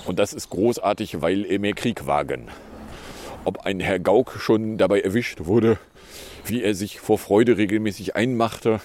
Und 0.05 0.19
das 0.19 0.33
ist 0.33 0.49
großartig, 0.49 1.21
weil 1.21 1.59
mehr 1.59 1.73
Krieg 1.73 2.05
wagen 2.05 2.49
ob 3.45 3.65
ein 3.65 3.79
Herr 3.79 3.99
Gauck 3.99 4.37
schon 4.39 4.77
dabei 4.77 5.01
erwischt 5.01 5.45
wurde, 5.45 5.77
wie 6.45 6.63
er 6.63 6.75
sich 6.75 6.99
vor 6.99 7.17
Freude 7.17 7.57
regelmäßig 7.57 8.15
einmachte. 8.15 8.81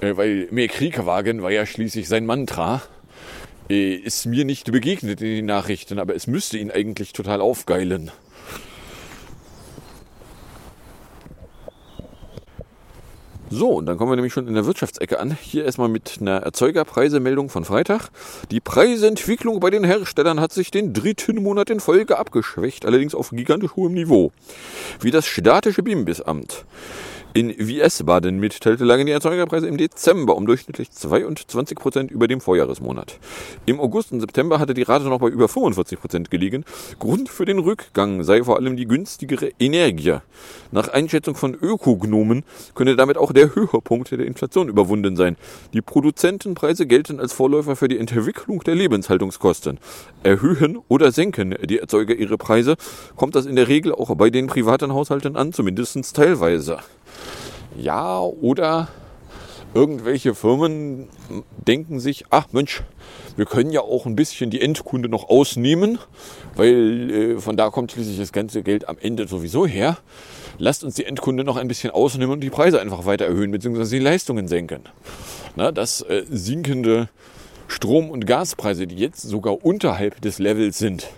Äh, 0.00 0.16
weil 0.16 0.48
mehr 0.50 0.68
Krieg 0.68 1.04
wagen 1.04 1.42
war 1.42 1.50
ja 1.50 1.66
schließlich 1.66 2.08
sein 2.08 2.26
Mantra. 2.26 2.82
Äh, 3.68 3.94
ist 3.94 4.26
mir 4.26 4.44
nicht 4.44 4.70
begegnet 4.70 5.20
in 5.20 5.28
den 5.28 5.46
Nachrichten, 5.46 5.98
aber 5.98 6.14
es 6.14 6.26
müsste 6.26 6.58
ihn 6.58 6.70
eigentlich 6.70 7.12
total 7.12 7.40
aufgeilen. 7.40 8.10
So, 13.50 13.70
und 13.70 13.86
dann 13.86 13.96
kommen 13.96 14.12
wir 14.12 14.16
nämlich 14.16 14.34
schon 14.34 14.46
in 14.46 14.54
der 14.54 14.66
Wirtschaftsecke 14.66 15.18
an. 15.18 15.36
Hier 15.40 15.64
erstmal 15.64 15.88
mit 15.88 16.18
einer 16.20 16.42
Erzeugerpreisemeldung 16.42 17.48
von 17.48 17.64
Freitag. 17.64 18.10
Die 18.50 18.60
Preisentwicklung 18.60 19.60
bei 19.60 19.70
den 19.70 19.84
Herstellern 19.84 20.38
hat 20.38 20.52
sich 20.52 20.70
den 20.70 20.92
dritten 20.92 21.42
Monat 21.42 21.70
in 21.70 21.80
Folge 21.80 22.18
abgeschwächt, 22.18 22.84
allerdings 22.84 23.14
auf 23.14 23.30
gigantisch 23.30 23.74
hohem 23.74 23.94
Niveau. 23.94 24.32
Wie 25.00 25.10
das 25.10 25.26
statische 25.26 25.82
BIMBIS-Amt 25.82 26.66
In 27.38 27.54
Wiesbaden 27.56 28.40
mitteilte, 28.40 28.84
lagen 28.84 29.06
die 29.06 29.12
Erzeugerpreise 29.12 29.68
im 29.68 29.76
Dezember 29.76 30.34
um 30.34 30.44
durchschnittlich 30.44 30.90
22 30.90 31.78
Prozent 31.78 32.10
über 32.10 32.26
dem 32.26 32.40
Vorjahresmonat. 32.40 33.16
Im 33.64 33.78
August 33.78 34.10
und 34.10 34.18
September 34.18 34.58
hatte 34.58 34.74
die 34.74 34.82
Rate 34.82 35.04
noch 35.04 35.20
bei 35.20 35.28
über 35.28 35.46
45 35.46 36.00
Prozent 36.00 36.30
gelegen. 36.32 36.64
Grund 36.98 37.28
für 37.28 37.44
den 37.44 37.60
Rückgang 37.60 38.24
sei 38.24 38.42
vor 38.42 38.56
allem 38.56 38.76
die 38.76 38.86
günstigere 38.88 39.52
Energie. 39.60 40.16
Nach 40.72 40.88
Einschätzung 40.88 41.36
von 41.36 41.54
Ökognomen 41.54 42.42
könne 42.74 42.96
damit 42.96 43.16
auch 43.16 43.32
der 43.32 43.54
Höhepunkt 43.54 44.10
der 44.10 44.26
Inflation 44.26 44.68
überwunden 44.68 45.14
sein. 45.14 45.36
Die 45.72 45.80
Produzentenpreise 45.80 46.88
gelten 46.88 47.20
als 47.20 47.32
Vorläufer 47.32 47.76
für 47.76 47.86
die 47.86 47.98
Entwicklung 47.98 48.64
der 48.64 48.74
Lebenshaltungskosten. 48.74 49.78
Erhöhen 50.24 50.80
oder 50.88 51.12
senken 51.12 51.54
die 51.62 51.78
Erzeuger 51.78 52.16
ihre 52.16 52.36
Preise, 52.36 52.74
kommt 53.14 53.36
das 53.36 53.46
in 53.46 53.54
der 53.54 53.68
Regel 53.68 53.92
auch 53.92 54.12
bei 54.16 54.28
den 54.28 54.48
privaten 54.48 54.92
Haushalten 54.92 55.36
an, 55.36 55.52
zumindest 55.52 56.16
teilweise. 56.16 56.78
Ja, 57.78 58.20
oder 58.20 58.88
irgendwelche 59.72 60.34
Firmen 60.34 61.08
denken 61.64 62.00
sich, 62.00 62.24
ach 62.30 62.48
Mensch, 62.50 62.82
wir 63.36 63.46
können 63.46 63.70
ja 63.70 63.82
auch 63.82 64.04
ein 64.04 64.16
bisschen 64.16 64.50
die 64.50 64.60
Endkunde 64.60 65.08
noch 65.08 65.28
ausnehmen, 65.28 65.98
weil 66.56 67.10
äh, 67.10 67.38
von 67.38 67.56
da 67.56 67.70
kommt 67.70 67.92
schließlich 67.92 68.18
das 68.18 68.32
ganze 68.32 68.64
Geld 68.64 68.88
am 68.88 68.96
Ende 69.00 69.28
sowieso 69.28 69.64
her. 69.64 69.98
Lasst 70.58 70.82
uns 70.82 70.96
die 70.96 71.04
Endkunde 71.04 71.44
noch 71.44 71.56
ein 71.56 71.68
bisschen 71.68 71.92
ausnehmen 71.92 72.32
und 72.32 72.40
die 72.40 72.50
Preise 72.50 72.80
einfach 72.80 73.06
weiter 73.06 73.26
erhöhen, 73.26 73.52
beziehungsweise 73.52 73.94
die 73.94 74.02
Leistungen 74.02 74.48
senken. 74.48 74.82
Na, 75.54 75.70
dass 75.70 76.00
äh, 76.00 76.24
sinkende 76.28 77.08
Strom- 77.68 78.10
und 78.10 78.26
Gaspreise, 78.26 78.88
die 78.88 78.96
jetzt 78.96 79.22
sogar 79.22 79.64
unterhalb 79.64 80.20
des 80.20 80.40
Levels 80.40 80.78
sind, 80.78 81.08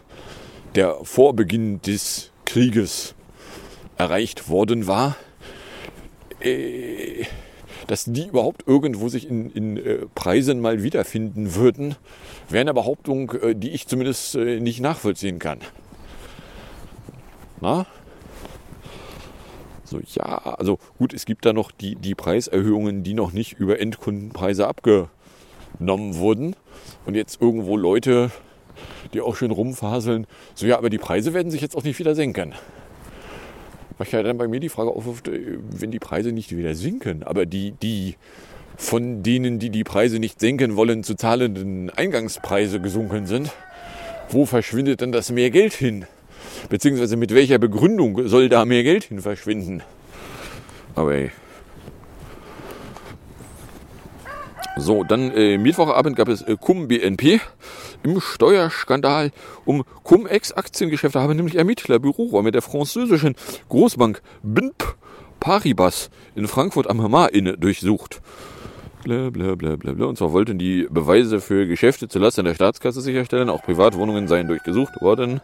der 0.75 0.99
vor 1.05 1.35
Beginn 1.35 1.81
des 1.81 2.33
Krieges 2.45 3.14
erreicht 3.97 4.50
worden 4.50 4.87
war, 4.87 5.17
äh, 6.40 7.25
dass 7.87 8.04
die 8.04 8.28
überhaupt 8.28 8.66
irgendwo 8.66 9.09
sich 9.09 9.28
in, 9.28 9.50
in 9.50 9.76
äh, 9.76 10.06
Preisen 10.14 10.61
mal 10.61 10.82
wiederfinden 10.82 11.54
würden, 11.54 11.97
wäre 12.49 12.62
eine 12.62 12.75
Behauptung, 12.75 13.32
äh, 13.32 13.54
die 13.54 13.70
ich 13.70 13.87
zumindest 13.87 14.35
äh, 14.37 14.61
nicht 14.61 14.80
nachvollziehen 14.80 15.38
kann. 15.38 15.59
Na? 17.61 17.87
So, 19.85 20.00
ja, 20.14 20.38
also 20.38 20.78
gut, 20.99 21.12
es 21.12 21.25
gibt 21.25 21.44
da 21.44 21.52
noch 21.52 21.73
die, 21.73 21.97
die 21.97 22.14
Preiserhöhungen, 22.14 23.02
die 23.02 23.14
noch 23.14 23.32
nicht 23.32 23.54
über 23.54 23.80
Endkundenpreise 23.80 24.68
abgenommen 24.68 26.16
wurden. 26.16 26.54
Und 27.06 27.16
jetzt 27.16 27.42
irgendwo 27.42 27.76
Leute, 27.76 28.30
die 29.12 29.20
auch 29.20 29.35
schön 29.35 29.50
rumfaseln, 29.50 30.28
so 30.54 30.64
ja, 30.66 30.78
aber 30.78 30.90
die 30.90 30.99
Preise 30.99 31.35
werden 31.35 31.50
sich 31.50 31.61
jetzt 31.61 31.76
auch 31.76 31.82
nicht 31.82 31.99
wieder 31.99 32.14
senken. 32.14 32.54
Was 34.00 34.12
ja 34.12 34.23
dann 34.23 34.38
bei 34.38 34.49
mir 34.49 34.61
die 34.61 34.71
Frage 34.71 34.92
aufwirft, 34.92 35.28
äh, 35.28 35.59
wenn 35.61 35.90
die 35.90 35.99
Preise 35.99 36.33
nicht 36.33 36.57
wieder 36.57 36.75
sinken, 36.75 37.23
aber 37.23 37.45
die, 37.45 37.73
die 37.73 38.14
von 38.78 39.23
denen, 39.23 39.59
die 39.59 39.69
die 39.69 39.85
Preise 39.85 40.19
nicht 40.19 40.40
senken 40.40 40.75
wollen, 40.75 41.04
zu 41.04 41.16
zahlenden 41.16 41.90
Eingangspreise 41.90 42.80
gesunken 42.80 43.26
sind, 43.26 43.52
wo 44.30 44.47
verschwindet 44.47 45.02
denn 45.02 45.12
das 45.12 45.30
mehr 45.30 45.50
Geld 45.50 45.75
hin? 45.75 46.07
Beziehungsweise 46.71 47.19
mit 47.19 47.35
welcher 47.35 47.59
Begründung 47.59 48.26
soll 48.26 48.49
da 48.49 48.64
mehr 48.64 48.85
Geld 48.85 49.04
hin 49.04 49.21
verschwinden? 49.21 49.83
Aber 50.95 51.14
ey. 51.14 51.30
So, 54.80 55.04
dann 55.04 55.30
äh, 55.32 55.58
Mittwochabend 55.58 56.16
gab 56.16 56.28
es 56.28 56.40
äh, 56.40 56.56
Cum 56.58 56.88
BNP 56.88 57.40
im 58.02 58.18
Steuerskandal 58.18 59.30
um 59.66 59.84
Cum-Ex-Aktiengeschäfte 60.04 61.20
haben 61.20 61.37
nämlich 61.37 61.56
Ermittler 61.56 61.99
Büroräume 61.99 62.50
der 62.50 62.62
französischen 62.62 63.37
Großbank 63.68 64.22
BNP 64.42 64.96
Paribas 65.38 66.10
in 66.34 66.46
Frankfurt 66.46 66.88
am 66.88 66.99
Main 67.10 67.56
durchsucht. 67.58 68.20
Bla, 69.04 69.30
bla, 69.30 69.54
bla, 69.54 69.76
bla, 69.76 69.92
bla. 69.92 70.06
Und 70.06 70.16
zwar 70.16 70.32
wollten 70.32 70.58
die 70.58 70.87
Beweise 70.90 71.40
für 71.40 71.66
Geschäfte 71.66 72.08
zulasten 72.08 72.44
der 72.44 72.54
Staatskasse 72.54 73.00
sicherstellen. 73.00 73.49
Auch 73.49 73.62
Privatwohnungen 73.62 74.28
seien 74.28 74.49
durchgesucht 74.49 75.00
worden. 75.00 75.40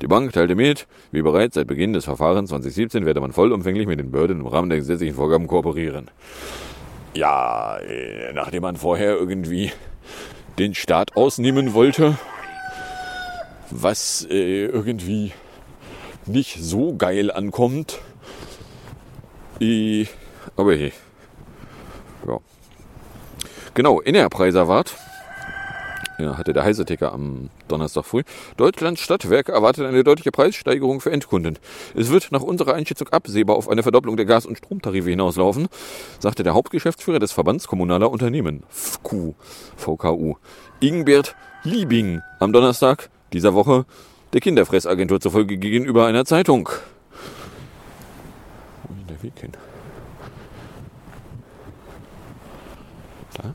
Die 0.00 0.06
Bank 0.06 0.32
teilte 0.32 0.54
mit, 0.54 0.86
wie 1.12 1.22
bereits 1.22 1.54
seit 1.54 1.66
Beginn 1.66 1.92
des 1.92 2.04
Verfahrens 2.04 2.50
2017 2.50 3.04
werde 3.06 3.20
man 3.20 3.32
vollumfänglich 3.32 3.86
mit 3.86 3.98
den 3.98 4.10
Behörden 4.10 4.40
im 4.40 4.46
Rahmen 4.46 4.68
der 4.68 4.78
gesetzlichen 4.78 5.14
Vorgaben 5.14 5.46
kooperieren. 5.46 6.10
Ja, 7.14 7.78
äh, 7.78 8.32
nachdem 8.32 8.62
man 8.62 8.76
vorher 8.76 9.10
irgendwie 9.10 9.72
den 10.58 10.74
Staat 10.74 11.16
ausnehmen 11.16 11.72
wollte, 11.72 12.18
was 13.70 14.26
äh, 14.30 14.64
irgendwie 14.64 15.32
nicht 16.26 16.58
so 16.60 16.94
geil 16.96 17.30
ankommt. 17.30 18.00
Äh, 19.60 20.06
aber 20.56 20.74
hey. 20.74 20.92
Ja. 22.26 22.38
Genau, 23.74 24.00
Innerpreiserwart. 24.00 24.94
Ja, 26.18 26.36
hatte 26.36 26.52
der 26.52 26.64
Heise-Ticker 26.64 27.12
am 27.12 27.50
Donnerstag 27.68 28.04
früh. 28.04 28.22
Deutschlands 28.56 29.00
Stadtwerke 29.00 29.52
erwartet 29.52 29.86
eine 29.86 30.04
deutliche 30.04 30.30
Preissteigerung 30.30 31.00
für 31.00 31.10
Endkunden. 31.10 31.58
Es 31.94 32.10
wird 32.10 32.32
nach 32.32 32.42
unserer 32.42 32.74
Einschätzung 32.74 33.08
absehbar 33.08 33.56
auf 33.56 33.68
eine 33.68 33.82
Verdopplung 33.82 34.16
der 34.16 34.26
Gas- 34.26 34.46
und 34.46 34.58
Stromtarife 34.58 35.10
hinauslaufen, 35.10 35.68
sagte 36.18 36.42
der 36.42 36.54
Hauptgeschäftsführer 36.54 37.18
des 37.18 37.32
Verbands 37.32 37.66
Kommunaler 37.66 38.10
Unternehmen, 38.10 38.64
FQ, 38.68 39.34
VKU, 39.76 40.34
Ingbert 40.80 41.34
Liebing, 41.62 42.20
am 42.40 42.52
Donnerstag 42.52 43.10
dieser 43.32 43.54
Woche 43.54 43.86
der 44.32 44.40
Kinderfressagentur 44.40 45.20
zufolge 45.20 45.56
gegenüber 45.56 46.06
einer 46.06 46.24
Zeitung. 46.24 46.68
Wo 48.82 48.94
ist 49.00 49.08
der 49.08 49.22
Weg 49.22 49.38
hin? 49.40 49.52
Da. 53.34 53.48
Äh, 53.48 53.52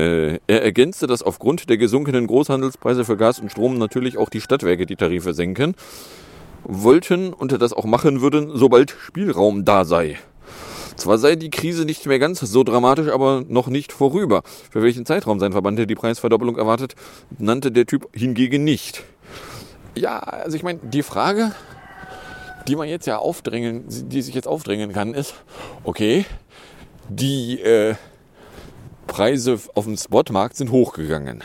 er 0.00 0.62
ergänzte, 0.62 1.06
dass 1.06 1.22
aufgrund 1.22 1.68
der 1.68 1.76
gesunkenen 1.76 2.26
Großhandelspreise 2.26 3.04
für 3.04 3.16
Gas 3.16 3.40
und 3.40 3.50
Strom 3.50 3.78
natürlich 3.78 4.18
auch 4.18 4.28
die 4.28 4.40
Stadtwerke 4.40 4.86
die 4.86 4.96
Tarife 4.96 5.34
senken 5.34 5.74
wollten 6.64 7.32
und 7.32 7.52
das 7.52 7.72
auch 7.72 7.84
machen 7.84 8.20
würden, 8.20 8.50
sobald 8.54 8.90
Spielraum 8.90 9.64
da 9.64 9.84
sei. 9.84 10.18
Zwar 10.96 11.16
sei 11.16 11.36
die 11.36 11.48
Krise 11.48 11.86
nicht 11.86 12.04
mehr 12.04 12.18
ganz 12.18 12.40
so 12.40 12.62
dramatisch, 12.62 13.08
aber 13.08 13.42
noch 13.48 13.68
nicht 13.68 13.92
vorüber. 13.92 14.42
Für 14.70 14.82
welchen 14.82 15.06
Zeitraum 15.06 15.40
sein 15.40 15.52
Verband 15.52 15.78
die 15.78 15.94
Preisverdoppelung 15.94 16.58
erwartet, 16.58 16.94
nannte 17.38 17.72
der 17.72 17.86
Typ 17.86 18.08
hingegen 18.12 18.64
nicht. 18.64 19.02
Ja, 19.96 20.18
also 20.18 20.56
ich 20.56 20.62
meine, 20.62 20.80
die 20.82 21.02
Frage, 21.02 21.52
die 22.68 22.76
man 22.76 22.88
jetzt 22.88 23.06
ja 23.06 23.16
aufdrängen, 23.16 23.84
die 23.88 24.20
sich 24.20 24.34
jetzt 24.34 24.46
aufdrängen 24.46 24.92
kann, 24.92 25.14
ist, 25.14 25.34
okay, 25.84 26.26
die 27.08 27.60
äh, 27.60 27.94
Preise 29.10 29.58
auf 29.74 29.86
dem 29.86 29.96
Spotmarkt 29.96 30.56
sind 30.56 30.70
hochgegangen. 30.70 31.42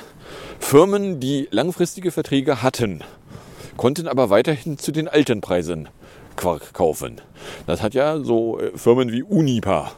Firmen, 0.59 1.19
die 1.19 1.47
langfristige 1.49 2.11
Verträge 2.11 2.61
hatten, 2.61 3.03
konnten 3.75 4.07
aber 4.07 4.29
weiterhin 4.29 4.77
zu 4.77 4.91
den 4.91 5.07
alten 5.07 5.41
Preisen 5.41 5.89
Quark 6.35 6.73
kaufen. 6.73 7.19
Das 7.65 7.81
hat 7.81 7.95
ja 7.95 8.19
so 8.19 8.59
äh, 8.59 8.77
Firmen 8.77 9.11
wie 9.11 9.23
Unipa 9.23 9.91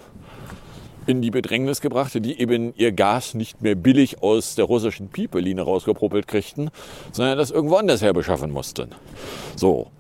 in 1.08 1.22
die 1.22 1.30
Bedrängnis 1.30 1.82
gebracht, 1.82 2.14
die 2.16 2.40
eben 2.40 2.74
ihr 2.78 2.94
Gas 2.94 3.34
nicht 3.34 3.62
mehr 3.62 3.76
billig 3.76 4.24
aus 4.24 4.56
der 4.56 4.64
russischen 4.64 5.10
Pipeline 5.10 5.62
rausgeproppelt 5.62 6.26
kriegten, 6.26 6.70
sondern 7.12 7.38
das 7.38 7.52
irgendwo 7.52 7.76
anders 7.76 8.02
her 8.02 8.14
beschaffen 8.14 8.50
mussten. 8.50 8.96
So, 9.58 9.92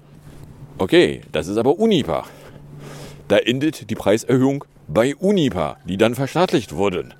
okay, 0.77 1.19
das 1.33 1.47
ist 1.47 1.57
aber 1.57 1.77
Unipa. 1.79 2.23
Da 3.27 3.37
endet 3.37 3.89
die 3.89 3.95
Preiserhöhung 3.95 4.63
bei 4.87 5.17
Unipa, 5.17 5.75
die 5.83 5.97
dann 5.97 6.15
verstaatlicht 6.15 6.73
wurden. 6.73 7.13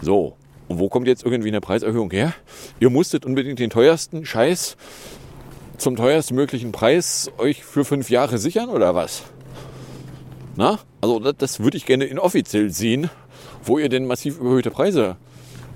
So, 0.00 0.36
und 0.68 0.78
wo 0.78 0.88
kommt 0.88 1.08
jetzt 1.08 1.24
irgendwie 1.24 1.48
eine 1.48 1.60
Preiserhöhung 1.60 2.10
her? 2.10 2.34
Ihr 2.78 2.90
musstet 2.90 3.24
unbedingt 3.24 3.58
den 3.58 3.70
teuersten 3.70 4.24
Scheiß 4.24 4.76
zum 5.78 5.96
teuersten 5.96 6.34
möglichen 6.34 6.72
Preis 6.72 7.30
euch 7.38 7.64
für 7.64 7.84
fünf 7.84 8.10
Jahre 8.10 8.38
sichern 8.38 8.68
oder 8.68 8.94
was? 8.94 9.22
Na? 10.56 10.78
Also 11.00 11.20
das, 11.20 11.36
das 11.38 11.60
würde 11.60 11.76
ich 11.76 11.86
gerne 11.86 12.04
inoffiziell 12.04 12.70
sehen, 12.70 13.10
wo 13.64 13.78
ihr 13.78 13.88
denn 13.88 14.06
massiv 14.06 14.38
überhöhte 14.38 14.70
Preise 14.70 15.16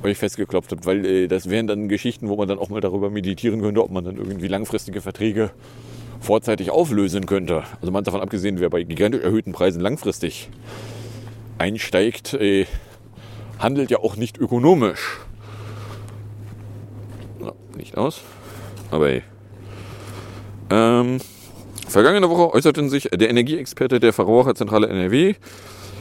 euch 0.02 0.18
festgeklopft 0.18 0.72
habt, 0.72 0.84
weil 0.84 1.06
äh, 1.06 1.28
das 1.28 1.48
wären 1.48 1.66
dann 1.66 1.88
Geschichten, 1.88 2.28
wo 2.28 2.36
man 2.36 2.48
dann 2.48 2.58
auch 2.58 2.68
mal 2.68 2.80
darüber 2.80 3.08
meditieren 3.08 3.60
könnte, 3.62 3.82
ob 3.82 3.92
man 3.92 4.04
dann 4.04 4.16
irgendwie 4.16 4.48
langfristige 4.48 5.00
Verträge 5.00 5.50
vorzeitig 6.20 6.70
auflösen 6.70 7.26
könnte. 7.26 7.62
Also 7.80 7.92
man 7.92 8.04
davon 8.04 8.20
abgesehen, 8.20 8.60
wer 8.60 8.70
bei 8.70 8.82
gigantisch 8.82 9.22
erhöhten 9.22 9.52
Preisen 9.52 9.80
langfristig 9.80 10.50
einsteigt, 11.58 12.34
äh, 12.34 12.66
handelt 13.62 13.90
ja 13.90 13.98
auch 13.98 14.16
nicht 14.16 14.38
ökonomisch. 14.38 15.18
Nicht 17.76 17.96
aus. 17.96 18.20
Aber 18.90 19.08
ey. 19.08 19.22
Ähm, 20.70 21.18
vergangene 21.88 22.28
Woche 22.28 22.52
äußerten 22.52 22.90
sich 22.90 23.08
der 23.12 23.30
Energieexperte 23.30 24.00
der 24.00 24.12
Verbraucherzentrale 24.12 24.88
NRW, 24.88 25.34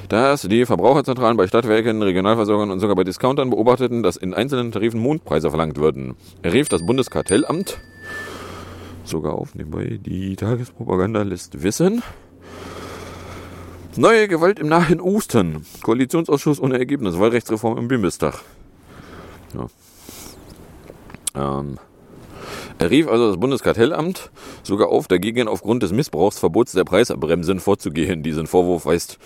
dass 0.10 0.42
die 0.42 0.66
Verbraucherzentralen 0.66 1.38
bei 1.38 1.48
Stadtwerken, 1.48 2.02
Regionalversorgern 2.02 2.72
und 2.72 2.80
sogar 2.80 2.96
bei 2.96 3.04
Discountern 3.04 3.50
beobachteten, 3.50 4.04
dass 4.04 4.18
in 4.18 4.34
einzelnen 4.34 4.72
Tarifen 4.72 5.00
Mondpreise 5.00 5.50
verlangt 5.50 5.78
würden. 5.78 6.16
Er 6.42 6.54
rief 6.54 6.68
das 6.68 6.86
Bundeskartellamt 6.86 7.80
sogar 9.04 9.34
auf, 9.34 9.56
nebenbei 9.56 10.00
die 10.02 10.36
Tagespropaganda 10.36 11.24
lässt 11.24 11.64
wissen, 11.64 12.04
Neue 13.98 14.30
Gewalt 14.30 14.58
im 14.58 14.70
Nahen 14.70 15.02
Osten. 15.02 15.66
Koalitionsausschuss 15.84 16.62
ohne 16.62 16.78
Ergebnis. 16.78 17.20
Wahlrechtsreform 17.20 17.78
im 17.78 17.90
Bundestag. 17.90 18.40
Ja. 19.54 19.68
Ähm. 21.60 21.78
Er 22.80 22.90
rief 22.90 23.08
also 23.08 23.28
das 23.28 23.40
Bundeskartellamt 23.40 24.32
sogar 24.64 24.90
auf, 24.90 25.08
dagegen 25.08 25.48
aufgrund 25.48 25.84
des 25.84 25.92
Missbrauchsverbots 25.92 26.72
der 26.72 26.86
Preisbremsen 26.86 27.60
vorzugehen. 27.60 28.24
Diesen 28.24 28.48
Vorwurf 28.48 28.86
weist 28.86 29.20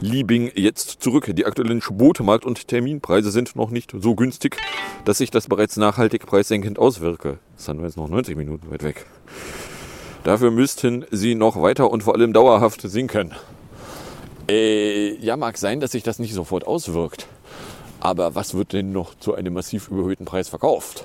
Liebing 0.00 0.50
jetzt 0.54 1.00
zurück. 1.00 1.30
Die 1.32 1.46
aktuellen 1.46 1.80
Spotemarkt- 1.80 2.44
und 2.44 2.66
Terminpreise 2.66 3.30
sind 3.30 3.54
noch 3.54 3.70
nicht 3.70 3.94
so 3.98 4.16
günstig, 4.16 4.56
dass 5.04 5.18
sich 5.18 5.30
das 5.30 5.46
bereits 5.46 5.76
nachhaltig 5.76 6.26
preissenkend 6.26 6.78
auswirke. 6.78 7.38
Das 7.56 7.68
haben 7.68 7.78
wir 7.78 7.86
jetzt 7.86 7.96
noch 7.96 8.08
90 8.08 8.36
Minuten 8.36 8.70
weit 8.70 8.82
weg. 8.82 9.06
Dafür 10.24 10.50
müssten 10.50 11.06
sie 11.12 11.36
noch 11.36 11.62
weiter 11.62 11.90
und 11.90 12.02
vor 12.02 12.14
allem 12.14 12.32
dauerhaft 12.32 12.82
sinken. 12.82 13.32
Äh, 14.50 15.16
ja, 15.16 15.36
mag 15.36 15.58
sein, 15.58 15.80
dass 15.80 15.92
sich 15.92 16.02
das 16.02 16.18
nicht 16.18 16.32
sofort 16.32 16.66
auswirkt. 16.66 17.26
Aber 18.00 18.34
was 18.34 18.54
wird 18.54 18.72
denn 18.72 18.92
noch 18.92 19.14
zu 19.14 19.34
einem 19.34 19.52
massiv 19.52 19.88
überhöhten 19.88 20.24
Preis 20.24 20.48
verkauft? 20.48 21.04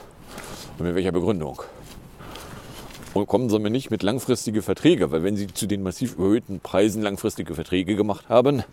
Und 0.78 0.86
mit 0.86 0.96
welcher 0.96 1.12
Begründung? 1.12 1.62
Und 3.14 3.28
kommen 3.28 3.50
Sie 3.50 3.60
mir 3.60 3.70
nicht 3.70 3.92
mit 3.92 4.02
langfristige 4.02 4.62
Verträge, 4.62 5.12
weil 5.12 5.24
wenn 5.24 5.36
Sie 5.36 5.48
zu 5.48 5.68
den 5.68 5.84
massiv 5.84 6.16
überhöhten 6.16 6.62
Preisen 6.62 7.02
langfristige 7.02 7.54
Verträge 7.54 7.96
gemacht 7.96 8.30
haben, 8.30 8.64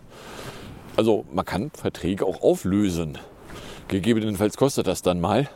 also 0.95 1.25
man 1.31 1.45
kann 1.45 1.71
Verträge 1.71 2.25
auch 2.25 2.41
auflösen. 2.41 3.17
Gegebenenfalls 3.89 4.55
kostet 4.57 4.87
das 4.87 5.01
dann 5.01 5.19
mal. 5.19 5.49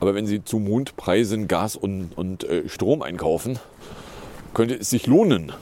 Aber 0.00 0.14
wenn 0.14 0.26
Sie 0.26 0.44
zu 0.44 0.58
Mondpreisen 0.58 1.48
Gas 1.48 1.74
und, 1.74 2.12
und 2.16 2.44
äh, 2.44 2.68
Strom 2.68 3.02
einkaufen, 3.02 3.58
könnte 4.54 4.76
es 4.76 4.90
sich 4.90 5.06
lohnen. 5.06 5.52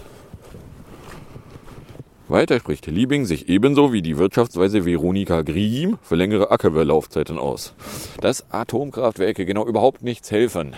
Weiter 2.27 2.59
spricht 2.59 2.87
Liebing 2.87 3.27
sich 3.27 3.51
ebenso 3.51 3.93
wie 3.93 4.01
die 4.01 4.17
Wirtschaftsweise 4.17 4.87
Veronika 4.87 5.43
Griem 5.43 5.99
für 6.01 6.15
längere 6.15 6.51
Ackerbau-Laufzeiten 6.51 7.37
aus. 7.37 7.75
Dass 8.23 8.51
Atomkraftwerke 8.51 9.45
genau 9.45 9.67
überhaupt 9.67 10.03
nichts 10.03 10.31
helfen, 10.31 10.75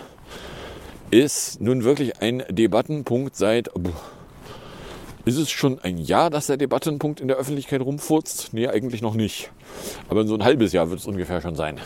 ist 1.12 1.60
nun 1.60 1.84
wirklich 1.84 2.20
ein 2.20 2.42
Debattenpunkt 2.48 3.36
seit. 3.36 3.70
Ist 5.24 5.38
es 5.38 5.48
schon 5.50 5.78
ein 5.78 5.98
Jahr, 5.98 6.30
dass 6.30 6.48
der 6.48 6.56
Debattenpunkt 6.56 7.20
in 7.20 7.28
der 7.28 7.36
Öffentlichkeit 7.36 7.80
rumfurzt? 7.80 8.48
Nee, 8.52 8.66
eigentlich 8.66 9.00
noch 9.00 9.14
nicht. 9.14 9.52
Aber 10.08 10.22
in 10.22 10.26
so 10.26 10.34
ein 10.34 10.42
halbes 10.42 10.72
Jahr 10.72 10.90
wird 10.90 10.98
es 10.98 11.06
ungefähr 11.06 11.40
schon 11.40 11.54
sein. 11.54 11.78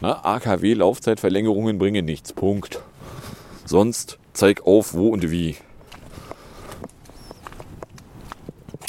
AKW-Laufzeitverlängerungen 0.00 1.78
bringen 1.78 2.04
nichts. 2.04 2.32
Punkt. 2.32 2.82
Sonst 3.64 4.18
zeig 4.32 4.66
auf, 4.66 4.94
wo 4.94 5.08
und 5.10 5.30
wie. 5.30 5.54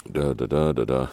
Da, 0.09 0.33
da, 0.33 0.47
da, 0.47 0.73
da, 0.73 0.85
da. 0.85 1.09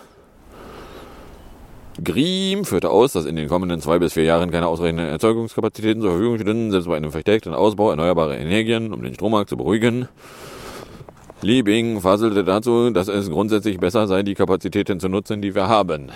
Griem 2.03 2.65
führte 2.65 2.91
aus, 2.91 3.13
dass 3.13 3.25
in 3.25 3.37
den 3.37 3.49
kommenden 3.49 3.81
zwei 3.81 3.99
bis 3.99 4.15
vier 4.15 4.25
Jahren 4.25 4.51
keine 4.51 4.67
ausreichenden 4.67 5.07
Erzeugungskapazitäten 5.07 6.03
zur 6.03 6.11
Verfügung 6.11 6.39
stehen, 6.39 6.71
selbst 6.71 6.89
bei 6.89 6.97
einem 6.97 7.13
verstärkten 7.13 7.55
Ausbau 7.55 7.91
erneuerbarer 7.91 8.37
Energien, 8.37 8.93
um 8.93 9.03
den 9.03 9.15
Strommarkt 9.15 9.49
zu 9.49 9.57
beruhigen. 9.57 10.09
Liebing 11.41 12.01
faselte 12.01 12.43
dazu, 12.43 12.91
dass 12.91 13.09
es 13.09 13.31
grundsätzlich 13.31 13.79
besser 13.79 14.07
sei, 14.07 14.23
die 14.23 14.35
Kapazitäten 14.35 14.99
zu 14.99 15.09
nutzen, 15.09 15.43
die 15.43 15.55
wir 15.55 15.69
haben. 15.69 16.11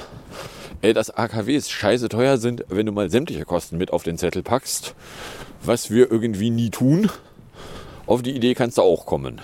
Ey, 0.81 0.95
dass 0.95 1.11
AKWs 1.11 1.71
scheiße 1.71 2.09
teuer 2.09 2.39
sind, 2.39 2.65
wenn 2.69 2.87
du 2.87 2.93
mal 2.93 3.11
sämtliche 3.11 3.45
Kosten 3.45 3.79
mit 3.79 3.93
auf 3.93 4.03
den 4.03 4.17
Zettel 4.17 4.43
packst, 4.43 4.95
was 5.63 5.91
wir 5.91 6.11
irgendwie 6.11 6.51
nie 6.51 6.71
tun, 6.71 7.11
auf 8.07 8.23
die 8.23 8.35
Idee 8.35 8.55
kannst 8.55 8.79
du 8.79 8.83
auch 8.83 9.05
kommen. 9.05 9.41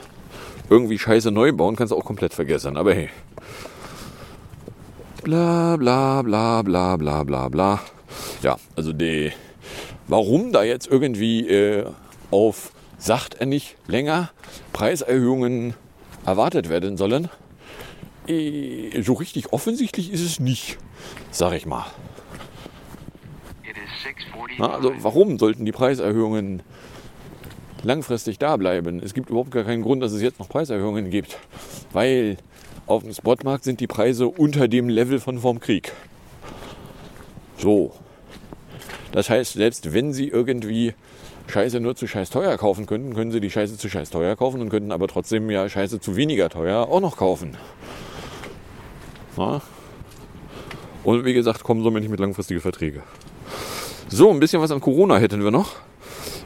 Irgendwie 0.71 0.99
scheiße 0.99 1.31
neu 1.31 1.53
bauen 1.53 1.77
kannst 1.77 1.93
du 1.93 1.97
auch 1.97 2.05
komplett 2.05 2.35
vergessen, 2.35 2.77
aber 2.77 2.95
hey. 2.95 3.11
Bla 5.23 5.77
bla 5.77 6.23
bla 6.23 6.63
bla 6.63 6.97
bla 6.97 7.25
bla 7.25 7.49
bla. 7.49 7.81
Ja, 8.43 8.57
also 8.77 8.93
die, 8.93 9.33
warum 10.09 10.53
da 10.53 10.63
jetzt 10.63 10.87
irgendwie 10.87 11.49
äh, 11.49 11.87
auf, 12.31 12.73
sagt 12.99 13.35
er 13.35 13.47
nicht 13.47 13.77
länger, 13.87 14.31
Preiserhöhungen 14.73 15.75
erwartet 16.27 16.69
werden 16.69 16.97
sollen, 16.97 17.29
äh, 18.27 19.03
so 19.03 19.15
richtig 19.15 19.53
offensichtlich 19.53 20.13
ist 20.13 20.23
es 20.23 20.41
nicht, 20.41 20.79
sag 21.31 21.53
ich 21.55 21.67
mal. 21.67 21.87
Na, 24.59 24.71
also 24.71 24.93
warum 24.99 25.39
sollten 25.39 25.65
die 25.65 25.73
Preiserhöhungen 25.73 26.63
langfristig 27.85 28.39
da 28.39 28.57
bleiben? 28.57 29.01
Es 29.03 29.15
gibt 29.15 29.31
überhaupt 29.31 29.51
gar 29.51 29.65
keinen 29.65 29.83
Grund, 29.83 30.03
dass 30.03 30.13
es 30.13 30.23
jetzt 30.23 30.39
noch 30.39 30.49
Preiserhöhungen 30.49 31.11
gibt, 31.11 31.39
weil 31.93 32.37
auf 32.87 33.03
dem 33.03 33.13
Spotmarkt 33.13 33.65
sind 33.65 33.81
die 33.81 33.87
Preise 33.87 34.29
unter 34.29 34.69
dem 34.69 34.89
Level 34.89 35.21
von 35.21 35.39
vorm 35.39 35.61
Krieg. 35.61 35.93
So. 37.57 37.93
Das 39.13 39.31
heißt, 39.31 39.55
selbst 39.55 39.95
wenn 39.95 40.13
Sie 40.13 40.29
irgendwie 40.29 40.95
Scheiße 41.47 41.79
nur 41.79 41.95
zu 41.95 42.07
scheiß 42.07 42.31
teuer 42.31 42.57
kaufen 42.59 42.87
könnten, 42.87 43.15
können 43.15 43.31
Sie 43.31 43.41
die 43.41 43.51
Scheiße 43.51 43.77
zu 43.77 43.89
scheiß 43.89 44.11
teuer 44.11 44.35
kaufen 44.35 44.61
und 44.61 44.71
könnten 44.71 44.93
aber 44.93 45.09
trotzdem 45.09 45.51
ja 45.51 45.69
Scheiße 45.69 46.01
zu 46.01 46.17
weniger 46.17 46.49
teuer 46.49 46.89
auch 46.89 47.01
noch 47.01 47.17
kaufen. 47.17 47.57
Na? 49.37 49.63
Und 51.05 51.25
wie 51.25 51.35
gesagt, 51.35 51.63
kommen 51.63 51.83
somit 51.83 52.03
nicht 52.03 52.11
mit 52.11 52.21
langfristigen 52.21 52.61
Verträgen. 52.61 53.03
So, 54.09 54.31
ein 54.31 54.41
bisschen 54.41 54.61
was 54.61 54.71
an 54.71 54.81
Corona 54.81 55.19
hätten 55.19 55.45
wir 55.45 55.51
noch. 55.51 55.77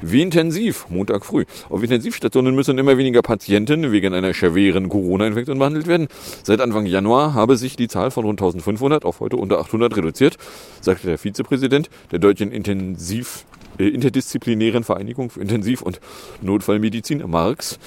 Wie 0.00 0.22
intensiv, 0.22 0.86
Montag 0.90 1.26
früh. 1.26 1.44
Auf 1.68 1.82
Intensivstationen 1.82 2.54
müssen 2.54 2.78
immer 2.78 2.96
weniger 2.98 3.20
Patienten 3.20 3.90
wegen 3.90 4.14
einer 4.14 4.32
schweren 4.32 4.88
Corona-Infektion 4.88 5.58
behandelt 5.58 5.88
werden. 5.88 6.06
Seit 6.44 6.60
Anfang 6.60 6.86
Januar 6.86 7.34
habe 7.34 7.56
sich 7.56 7.74
die 7.74 7.88
Zahl 7.88 8.12
von 8.12 8.24
rund 8.24 8.40
1500 8.40 9.04
auf 9.04 9.18
heute 9.18 9.36
unter 9.36 9.58
800 9.58 9.96
reduziert, 9.96 10.36
sagte 10.80 11.08
der 11.08 11.18
Vizepräsident 11.18 11.90
der 12.12 12.20
Deutschen 12.20 12.52
Intensiv, 12.52 13.44
äh, 13.78 13.88
Interdisziplinären 13.88 14.84
Vereinigung 14.84 15.30
für 15.30 15.40
Intensiv- 15.40 15.82
und 15.82 16.00
Notfallmedizin, 16.42 17.24
Marx, 17.26 17.80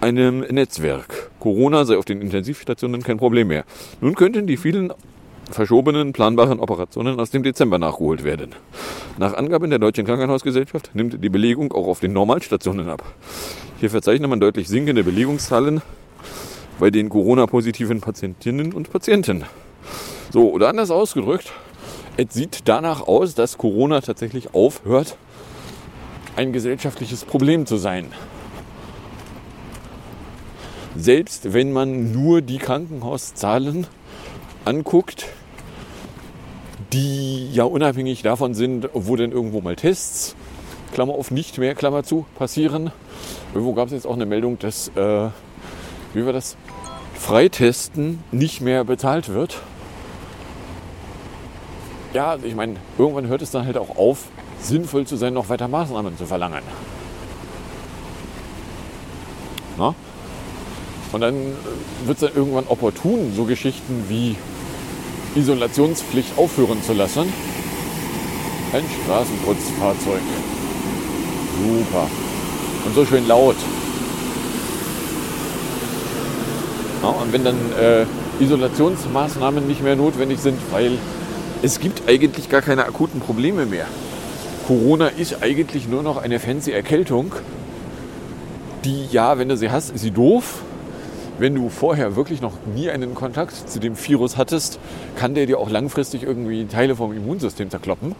einem 0.00 0.40
Netzwerk. 0.40 1.30
Corona 1.40 1.84
sei 1.86 1.98
auf 1.98 2.04
den 2.04 2.22
Intensivstationen 2.22 3.02
kein 3.02 3.18
Problem 3.18 3.48
mehr. 3.48 3.64
Nun 4.00 4.14
könnten 4.14 4.46
die 4.46 4.56
vielen 4.56 4.92
verschobenen 5.50 6.12
planbaren 6.12 6.60
Operationen 6.60 7.18
aus 7.20 7.30
dem 7.30 7.42
Dezember 7.42 7.78
nachgeholt 7.78 8.24
werden. 8.24 8.54
Nach 9.18 9.34
Angaben 9.34 9.70
der 9.70 9.78
Deutschen 9.78 10.06
Krankenhausgesellschaft 10.06 10.90
nimmt 10.94 11.22
die 11.22 11.28
Belegung 11.28 11.72
auch 11.72 11.86
auf 11.86 12.00
den 12.00 12.12
Normalstationen 12.12 12.88
ab. 12.88 13.04
Hier 13.80 13.90
verzeichnet 13.90 14.30
man 14.30 14.40
deutlich 14.40 14.68
sinkende 14.68 15.04
Belegungszahlen 15.04 15.82
bei 16.78 16.90
den 16.90 17.08
Corona-positiven 17.08 18.00
Patientinnen 18.00 18.72
und 18.72 18.90
Patienten. 18.90 19.44
So, 20.32 20.50
oder 20.50 20.68
anders 20.68 20.90
ausgedrückt, 20.90 21.52
es 22.16 22.34
sieht 22.34 22.60
danach 22.68 23.06
aus, 23.06 23.34
dass 23.34 23.58
Corona 23.58 24.00
tatsächlich 24.00 24.54
aufhört, 24.54 25.16
ein 26.36 26.52
gesellschaftliches 26.52 27.24
Problem 27.24 27.66
zu 27.66 27.76
sein. 27.76 28.06
Selbst 30.96 31.52
wenn 31.52 31.72
man 31.72 32.12
nur 32.12 32.42
die 32.42 32.58
Krankenhauszahlen 32.58 33.86
anguckt, 34.64 35.26
die 36.92 37.50
ja 37.52 37.64
unabhängig 37.64 38.22
davon 38.22 38.54
sind, 38.54 38.88
wo 38.92 39.16
denn 39.16 39.32
irgendwo 39.32 39.60
mal 39.60 39.76
Tests, 39.76 40.34
Klammer 40.92 41.14
auf, 41.14 41.30
nicht 41.30 41.58
mehr, 41.58 41.74
Klammer 41.74 42.02
zu, 42.02 42.26
passieren. 42.36 42.90
Irgendwo 43.54 43.74
gab 43.74 43.86
es 43.86 43.92
jetzt 43.92 44.06
auch 44.06 44.14
eine 44.14 44.26
Meldung, 44.26 44.58
dass, 44.58 44.88
äh, 44.88 45.28
wie 46.14 46.26
war 46.26 46.32
das, 46.32 46.56
Freitesten 47.14 48.24
nicht 48.32 48.60
mehr 48.60 48.82
bezahlt 48.84 49.28
wird. 49.28 49.60
Ja, 52.12 52.36
ich 52.42 52.54
meine, 52.54 52.76
irgendwann 52.98 53.28
hört 53.28 53.42
es 53.42 53.50
dann 53.50 53.66
halt 53.66 53.76
auch 53.76 53.96
auf, 53.96 54.24
sinnvoll 54.60 55.06
zu 55.06 55.16
sein, 55.16 55.34
noch 55.34 55.48
weiter 55.48 55.68
Maßnahmen 55.68 56.16
zu 56.16 56.26
verlangen. 56.26 56.62
Na? 59.78 59.94
Und 61.12 61.20
dann 61.20 61.34
wird 62.04 62.20
es 62.22 62.28
dann 62.28 62.34
irgendwann 62.34 62.66
opportun, 62.68 63.32
so 63.36 63.44
Geschichten 63.44 64.06
wie 64.08 64.36
Isolationspflicht 65.34 66.36
aufhören 66.36 66.82
zu 66.82 66.92
lassen. 66.92 67.32
Ein 68.72 68.84
Straßenputzfahrzeug. 69.04 70.20
Super. 71.58 72.06
Und 72.86 72.94
so 72.94 73.04
schön 73.04 73.26
laut. 73.28 73.56
Ja, 77.02 77.08
und 77.08 77.32
wenn 77.32 77.44
dann 77.44 77.56
äh, 77.80 78.04
Isolationsmaßnahmen 78.42 79.66
nicht 79.66 79.82
mehr 79.82 79.96
notwendig 79.96 80.38
sind, 80.38 80.58
weil 80.70 80.98
es 81.62 81.80
gibt 81.80 82.08
eigentlich 82.08 82.48
gar 82.48 82.62
keine 82.62 82.84
akuten 82.84 83.20
Probleme 83.20 83.66
mehr. 83.66 83.86
Corona 84.66 85.08
ist 85.08 85.42
eigentlich 85.42 85.88
nur 85.88 86.02
noch 86.02 86.16
eine 86.16 86.38
fancy 86.38 86.70
Erkältung, 86.70 87.32
die, 88.84 89.06
ja, 89.10 89.36
wenn 89.38 89.48
du 89.48 89.56
sie 89.56 89.70
hast, 89.70 89.90
ist 89.90 90.02
sie 90.02 90.10
doof. 90.10 90.62
Wenn 91.40 91.54
du 91.54 91.70
vorher 91.70 92.16
wirklich 92.16 92.42
noch 92.42 92.52
nie 92.74 92.90
einen 92.90 93.14
Kontakt 93.14 93.70
zu 93.70 93.80
dem 93.80 93.96
Virus 93.96 94.36
hattest, 94.36 94.78
kann 95.16 95.32
der 95.32 95.46
dir 95.46 95.58
auch 95.58 95.70
langfristig 95.70 96.22
irgendwie 96.22 96.66
Teile 96.66 96.94
vom 96.94 97.16
Immunsystem 97.16 97.70
zerkloppen. 97.70 98.14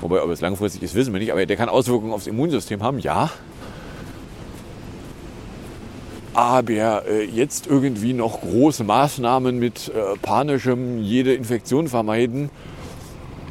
Wobei, 0.00 0.20
ob 0.20 0.28
es 0.30 0.40
langfristig 0.40 0.82
ist, 0.82 0.96
wissen 0.96 1.12
wir 1.12 1.20
nicht, 1.20 1.30
aber 1.30 1.46
der 1.46 1.56
kann 1.56 1.68
Auswirkungen 1.68 2.12
aufs 2.12 2.26
Immunsystem 2.26 2.82
haben, 2.82 2.98
ja. 2.98 3.30
Aber 6.34 7.06
äh, 7.06 7.22
jetzt 7.26 7.68
irgendwie 7.68 8.12
noch 8.12 8.40
große 8.40 8.82
Maßnahmen 8.82 9.60
mit 9.60 9.92
äh, 9.94 10.18
panischem 10.20 11.00
jede 11.00 11.32
Infektion 11.34 11.86
vermeiden, 11.86 12.50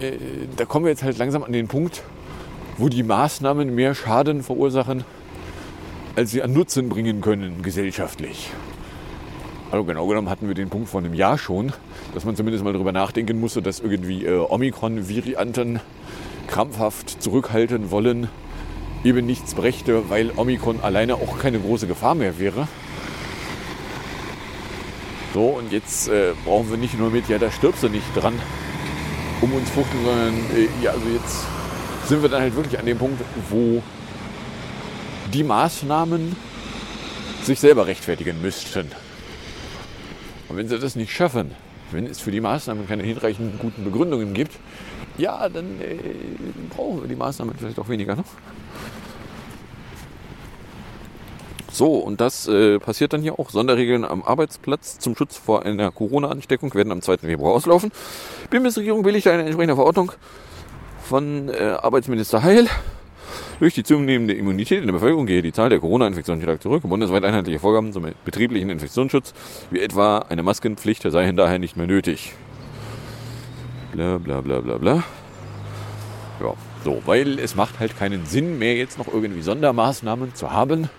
äh, 0.01 0.11
da 0.57 0.65
kommen 0.65 0.83
wir 0.83 0.89
jetzt 0.89 1.03
halt 1.03 1.17
langsam 1.17 1.43
an 1.43 1.53
den 1.53 1.69
Punkt, 1.69 2.03
wo 2.77 2.89
die 2.89 3.03
Maßnahmen 3.03 3.73
mehr 3.73 3.95
Schaden 3.95 4.43
verursachen, 4.43 5.05
als 6.19 6.31
sie 6.31 6.43
an 6.43 6.51
Nutzen 6.51 6.89
bringen 6.89 7.21
können 7.21 7.61
gesellschaftlich. 7.61 8.49
Also 9.71 9.85
genau 9.85 10.05
genommen 10.05 10.29
hatten 10.29 10.49
wir 10.49 10.53
den 10.53 10.67
Punkt 10.67 10.89
vor 10.89 10.99
einem 10.99 11.13
Jahr 11.13 11.37
schon, 11.37 11.71
dass 12.13 12.25
man 12.25 12.35
zumindest 12.35 12.61
mal 12.61 12.73
darüber 12.73 12.91
nachdenken 12.91 13.39
musste, 13.39 13.61
dass 13.61 13.79
irgendwie 13.79 14.25
äh, 14.25 14.37
Omikron-Varianten 14.37 15.79
krampfhaft 16.47 17.23
zurückhalten 17.23 17.89
wollen, 17.89 18.27
eben 19.05 19.25
nichts 19.25 19.53
brächte, 19.53 20.09
weil 20.09 20.33
Omikron 20.35 20.81
alleine 20.81 21.15
auch 21.15 21.39
keine 21.39 21.57
große 21.57 21.87
Gefahr 21.87 22.15
mehr 22.15 22.37
wäre. 22.37 22.67
So, 25.33 25.45
und 25.45 25.71
jetzt 25.71 26.09
äh, 26.09 26.33
brauchen 26.43 26.69
wir 26.69 26.77
nicht 26.77 26.99
nur 26.99 27.11
mit, 27.11 27.29
ja, 27.29 27.37
da 27.37 27.49
stirbst 27.49 27.81
du 27.81 27.87
nicht 27.87 28.13
dran, 28.13 28.33
um 29.39 29.53
uns 29.53 29.69
fuchteln, 29.69 30.03
sondern 30.03 30.33
äh, 30.53 30.83
ja, 30.83 30.91
also 30.91 31.07
jetzt 31.13 31.45
sind 32.09 32.21
wir 32.21 32.27
dann 32.27 32.41
halt 32.41 32.57
wirklich 32.57 32.77
an 32.77 32.85
dem 32.85 32.97
Punkt, 32.97 33.21
wo 33.49 33.81
die 35.33 35.43
Maßnahmen 35.43 36.35
sich 37.43 37.59
selber 37.59 37.87
rechtfertigen 37.87 38.41
müssten. 38.41 38.91
Und 40.47 40.57
wenn 40.57 40.67
sie 40.67 40.79
das 40.79 40.95
nicht 40.95 41.13
schaffen, 41.13 41.51
wenn 41.91 42.05
es 42.05 42.19
für 42.19 42.31
die 42.31 42.41
Maßnahmen 42.41 42.87
keine 42.87 43.03
hinreichend 43.03 43.59
guten 43.59 43.83
Begründungen 43.83 44.33
gibt, 44.33 44.53
ja, 45.17 45.49
dann 45.49 45.81
äh, 45.81 45.97
brauchen 46.69 47.01
wir 47.01 47.07
die 47.07 47.15
Maßnahmen 47.15 47.55
vielleicht 47.57 47.79
auch 47.79 47.89
weniger. 47.89 48.15
Ne? 48.15 48.23
So, 51.71 51.95
und 51.95 52.19
das 52.19 52.47
äh, 52.47 52.79
passiert 52.79 53.13
dann 53.13 53.21
hier 53.21 53.39
auch. 53.39 53.51
Sonderregeln 53.51 54.03
am 54.03 54.23
Arbeitsplatz 54.23 54.99
zum 54.99 55.15
Schutz 55.15 55.37
vor 55.37 55.65
einer 55.65 55.91
Corona-Ansteckung 55.91 56.73
werden 56.73 56.91
am 56.91 57.01
2. 57.01 57.19
Februar 57.19 57.53
auslaufen. 57.53 57.91
Bundesregierung 58.49 59.03
billigte 59.03 59.31
eine 59.31 59.43
entsprechende 59.43 59.75
Verordnung 59.75 60.11
von 61.03 61.49
äh, 61.49 61.77
Arbeitsminister 61.81 62.43
Heil. 62.43 62.67
Durch 63.59 63.73
die 63.73 63.83
zunehmende 63.83 64.33
Immunität 64.33 64.79
in 64.79 64.85
der 64.85 64.93
Bevölkerung 64.93 65.25
gehe 65.25 65.41
die 65.41 65.51
Zahl 65.51 65.69
der 65.69 65.79
Corona-Infektionen 65.79 66.41
stark 66.41 66.61
zurück. 66.61 66.83
Bundesweit 66.83 67.25
einheitliche 67.25 67.59
Vorgaben 67.59 67.91
zum 67.91 68.05
betrieblichen 68.23 68.69
Infektionsschutz, 68.69 69.33
wie 69.69 69.81
etwa 69.81 70.19
eine 70.19 70.43
Maskenpflicht, 70.43 71.03
seien 71.03 71.35
daher 71.35 71.59
nicht 71.59 71.75
mehr 71.75 71.87
nötig. 71.87 72.33
Bla 73.91 74.17
bla 74.17 74.39
bla 74.39 74.61
bla 74.61 74.77
bla. 74.77 75.03
Ja, 76.39 76.53
so, 76.85 77.01
weil 77.05 77.37
es 77.37 77.55
macht 77.55 77.81
halt 77.81 77.97
keinen 77.99 78.25
Sinn 78.25 78.59
mehr, 78.59 78.75
jetzt 78.75 78.97
noch 78.97 79.07
irgendwie 79.07 79.41
Sondermaßnahmen 79.41 80.35
zu 80.35 80.53
haben, 80.53 80.89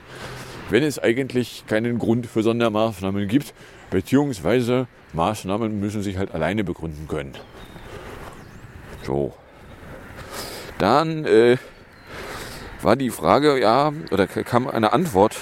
wenn 0.69 0.83
es 0.83 0.99
eigentlich 0.99 1.65
keinen 1.67 1.99
Grund 1.99 2.27
für 2.27 2.43
Sondermaßnahmen 2.43 3.27
gibt, 3.27 3.55
beziehungsweise 3.91 4.87
Maßnahmen 5.15 5.81
müssen 5.81 6.03
sich 6.03 6.19
halt 6.19 6.35
alleine 6.35 6.63
begründen 6.63 7.09
können. 7.09 7.33
So. 9.03 9.33
Dann 10.77 11.25
äh, 11.25 11.57
war 12.83 12.97
die 12.97 13.11
Frage, 13.11 13.61
ja, 13.61 13.93
oder 14.11 14.27
kam 14.27 14.67
eine 14.67 14.93
Antwort 14.93 15.37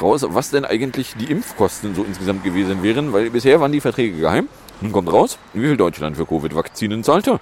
raus, 0.00 0.24
was 0.28 0.50
denn 0.50 0.64
eigentlich 0.64 1.14
die 1.18 1.30
Impfkosten 1.30 1.94
so 1.94 2.04
insgesamt 2.04 2.44
gewesen 2.44 2.82
wären, 2.82 3.12
weil 3.12 3.30
bisher 3.30 3.60
waren 3.60 3.72
die 3.72 3.80
Verträge 3.80 4.18
geheim. 4.18 4.48
Nun 4.80 4.92
kommt 4.92 5.12
raus, 5.12 5.38
wie 5.54 5.66
viel 5.66 5.76
Deutschland 5.76 6.16
für 6.16 6.26
Covid-Vakzinen 6.26 7.02
zahlte. 7.02 7.40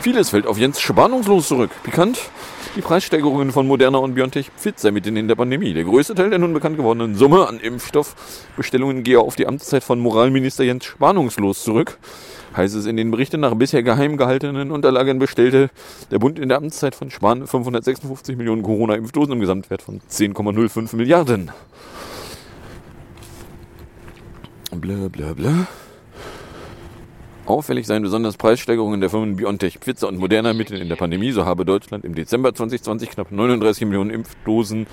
Vieles 0.00 0.30
fällt 0.30 0.46
auf 0.46 0.58
Jens 0.58 0.80
spannungslos 0.80 1.48
zurück. 1.48 1.70
Pikant, 1.82 2.18
die 2.74 2.80
Preissteigerungen 2.80 3.52
von 3.52 3.66
Moderna 3.66 3.98
und 3.98 4.14
BioNTech 4.14 4.50
Pfizer 4.56 4.92
mitten 4.92 5.16
in 5.16 5.28
der 5.28 5.34
Pandemie. 5.34 5.74
Der 5.74 5.84
größte 5.84 6.14
Teil 6.14 6.30
der 6.30 6.38
nun 6.38 6.54
bekannt 6.54 6.76
gewordenen 6.76 7.14
Summe 7.14 7.46
an 7.46 7.60
Impfstoffbestellungen 7.60 9.02
gehe 9.02 9.20
auf 9.20 9.36
die 9.36 9.46
Amtszeit 9.46 9.84
von 9.84 10.00
Moralminister 10.00 10.64
Jens 10.64 10.86
spannungslos 10.86 11.62
zurück. 11.62 11.98
Heißt 12.56 12.74
es 12.74 12.86
in 12.86 12.96
den 12.96 13.10
Berichten 13.10 13.40
nach 13.40 13.54
bisher 13.54 13.82
geheim 13.82 14.16
gehaltenen 14.16 14.72
Unterlagen 14.72 15.18
bestellte 15.20 15.70
der 16.10 16.18
Bund 16.18 16.38
in 16.38 16.48
der 16.48 16.58
Amtszeit 16.58 16.96
von 16.96 17.10
Spahn 17.10 17.46
556 17.46 18.36
Millionen 18.36 18.62
Corona-Impfdosen 18.62 19.34
im 19.34 19.40
Gesamtwert 19.40 19.82
von 19.82 20.00
10,05 20.10 20.96
Milliarden. 20.96 21.52
Bla 24.72 25.08
bla 25.08 25.32
bla. 25.34 25.66
Auffällig 27.46 27.86
seien 27.86 28.02
besonders 28.02 28.36
Preissteigerungen 28.36 29.00
der 29.00 29.10
Firmen 29.10 29.36
BioNTech, 29.36 29.78
Pfizer 29.78 30.08
und 30.08 30.18
Moderna 30.18 30.52
mitten 30.52 30.74
in 30.74 30.88
der 30.88 30.96
Pandemie. 30.96 31.32
So 31.32 31.44
habe 31.44 31.64
Deutschland 31.64 32.04
im 32.04 32.14
Dezember 32.14 32.54
2020 32.54 33.10
knapp 33.10 33.32
39 33.32 33.86
Millionen 33.86 34.10
Impfdosen 34.10 34.86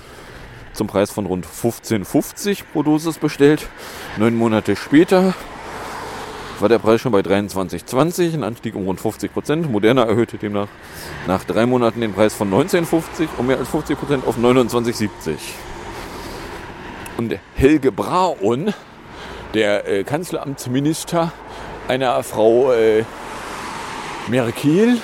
zum 0.72 0.86
Preis 0.86 1.10
von 1.10 1.26
rund 1.26 1.46
15,50 1.46 2.62
pro 2.72 2.82
Dosis 2.82 3.18
bestellt. 3.18 3.68
Neun 4.16 4.36
Monate 4.36 4.76
später 4.76 5.34
war 6.60 6.68
der 6.68 6.78
Preis 6.78 7.00
schon 7.00 7.12
bei 7.12 7.20
23,20, 7.20 8.34
ein 8.34 8.44
Anstieg 8.44 8.74
um 8.74 8.84
rund 8.84 9.00
50 9.00 9.32
Prozent. 9.32 9.70
Moderna 9.70 10.04
erhöhte 10.04 10.38
demnach 10.38 10.68
nach 11.26 11.44
drei 11.44 11.66
Monaten 11.66 12.00
den 12.00 12.12
Preis 12.12 12.34
von 12.34 12.50
19,50 12.50 13.28
um 13.38 13.46
mehr 13.46 13.58
als 13.58 13.68
50 13.68 13.98
Prozent 13.98 14.26
auf 14.26 14.38
29,70. 14.38 15.08
Und 17.16 17.38
Helge 17.54 17.92
Braun, 17.92 18.72
der 19.54 19.88
äh, 19.88 20.04
Kanzleramtsminister 20.04 21.32
einer 21.88 22.22
Frau 22.22 22.72
äh, 22.72 23.04
Merkel, 24.28 24.98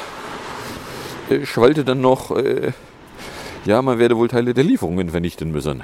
äh, 1.30 1.44
schwallte 1.44 1.84
dann 1.84 2.00
noch, 2.00 2.30
äh, 2.30 2.72
ja, 3.64 3.82
man 3.82 3.98
werde 3.98 4.16
wohl 4.16 4.28
Teile 4.28 4.54
der 4.54 4.64
Lieferungen 4.64 5.10
vernichten 5.10 5.50
müssen. 5.50 5.82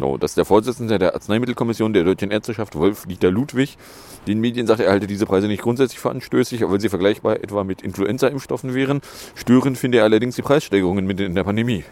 So, 0.00 0.16
dass 0.16 0.34
der 0.34 0.44
Vorsitzende 0.44 0.98
der 0.98 1.14
Arzneimittelkommission 1.14 1.92
der 1.92 2.04
Deutschen 2.04 2.30
Ärzteschaft, 2.30 2.74
Wolf-Dieter 2.74 3.30
Ludwig, 3.30 3.78
den 4.26 4.40
Medien 4.40 4.66
sagte, 4.66 4.84
er 4.84 4.92
halte 4.92 5.06
diese 5.06 5.26
Preise 5.26 5.46
nicht 5.46 5.62
grundsätzlich 5.62 6.00
für 6.00 6.10
anstößig, 6.10 6.68
weil 6.68 6.80
sie 6.80 6.88
vergleichbar 6.88 7.36
etwa 7.42 7.62
mit 7.62 7.82
Influenza-Impfstoffen 7.82 8.74
wären. 8.74 9.02
Störend 9.34 9.78
finde 9.78 9.98
er 9.98 10.04
allerdings 10.04 10.36
die 10.36 10.42
Preissteigerungen 10.42 11.06
mitten 11.06 11.22
in 11.22 11.34
der 11.34 11.44
Pandemie. 11.44 11.84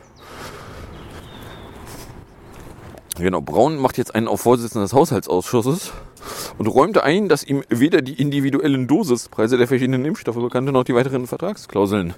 Genau, 3.18 3.40
Braun 3.40 3.76
macht 3.76 3.98
jetzt 3.98 4.14
einen 4.14 4.26
auf 4.26 4.40
Vorsitzenden 4.40 4.84
des 4.84 4.94
Haushaltsausschusses 4.94 5.92
und 6.58 6.66
räumte 6.66 7.04
ein, 7.04 7.28
dass 7.28 7.44
ihm 7.44 7.62
weder 7.68 8.00
die 8.00 8.14
individuellen 8.14 8.88
Dosispreise 8.88 9.58
der 9.58 9.68
verschiedenen 9.68 10.04
Impfstoffe 10.04 10.40
bekannte 10.40 10.72
noch 10.72 10.84
die 10.84 10.94
weiteren 10.94 11.26
Vertragsklauseln 11.26 12.14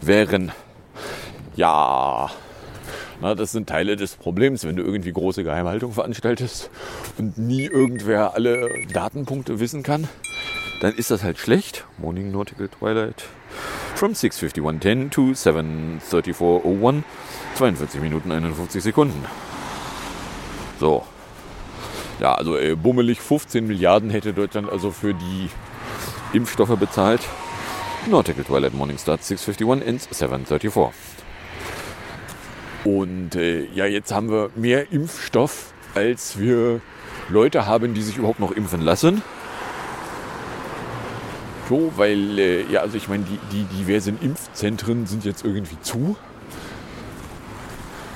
wären. 0.00 0.52
Ja, 1.54 2.30
na, 3.22 3.36
das 3.36 3.52
sind 3.52 3.68
Teile 3.68 3.94
des 3.94 4.16
Problems, 4.16 4.64
wenn 4.64 4.74
du 4.74 4.82
irgendwie 4.82 5.12
große 5.12 5.44
Geheimhaltung 5.44 5.92
veranstaltest 5.92 6.70
und 7.18 7.38
nie 7.38 7.66
irgendwer 7.66 8.34
alle 8.34 8.68
Datenpunkte 8.92 9.60
wissen 9.60 9.84
kann, 9.84 10.08
dann 10.80 10.92
ist 10.92 11.12
das 11.12 11.22
halt 11.22 11.38
schlecht. 11.38 11.84
Morning 11.98 12.32
Nautical 12.32 12.68
Twilight 12.68 13.24
from 13.94 14.12
6.51.10 14.12 15.10
to 15.10 15.22
7.34.01 15.30 17.02
42 17.54 18.00
Minuten 18.00 18.32
51 18.32 18.82
Sekunden. 18.82 19.24
So. 20.80 21.04
Ja, 22.18 22.34
also 22.34 22.56
äh, 22.56 22.74
bummelig 22.74 23.20
15 23.20 23.64
Milliarden 23.64 24.10
hätte 24.10 24.32
Deutschland 24.32 24.68
also 24.68 24.90
für 24.90 25.14
die 25.14 25.48
Impfstoffe 26.32 26.76
bezahlt. 26.76 27.20
Nautical 28.10 28.42
Twilight 28.42 28.74
Morning 28.74 28.98
Start 28.98 29.20
6.51 29.20 29.82
ends 29.82 30.08
7.34. 30.08 30.90
Und 32.84 33.36
äh, 33.36 33.64
ja, 33.74 33.86
jetzt 33.86 34.12
haben 34.12 34.30
wir 34.30 34.50
mehr 34.56 34.90
Impfstoff, 34.92 35.72
als 35.94 36.38
wir 36.38 36.80
Leute 37.28 37.66
haben, 37.66 37.94
die 37.94 38.02
sich 38.02 38.16
überhaupt 38.16 38.40
noch 38.40 38.50
impfen 38.50 38.80
lassen. 38.80 39.22
So, 41.68 41.92
weil, 41.96 42.38
äh, 42.38 42.62
ja, 42.70 42.80
also 42.80 42.96
ich 42.96 43.08
meine, 43.08 43.24
die, 43.24 43.38
die 43.52 43.64
diversen 43.76 44.18
Impfzentren 44.20 45.06
sind 45.06 45.24
jetzt 45.24 45.44
irgendwie 45.44 45.80
zu. 45.80 46.16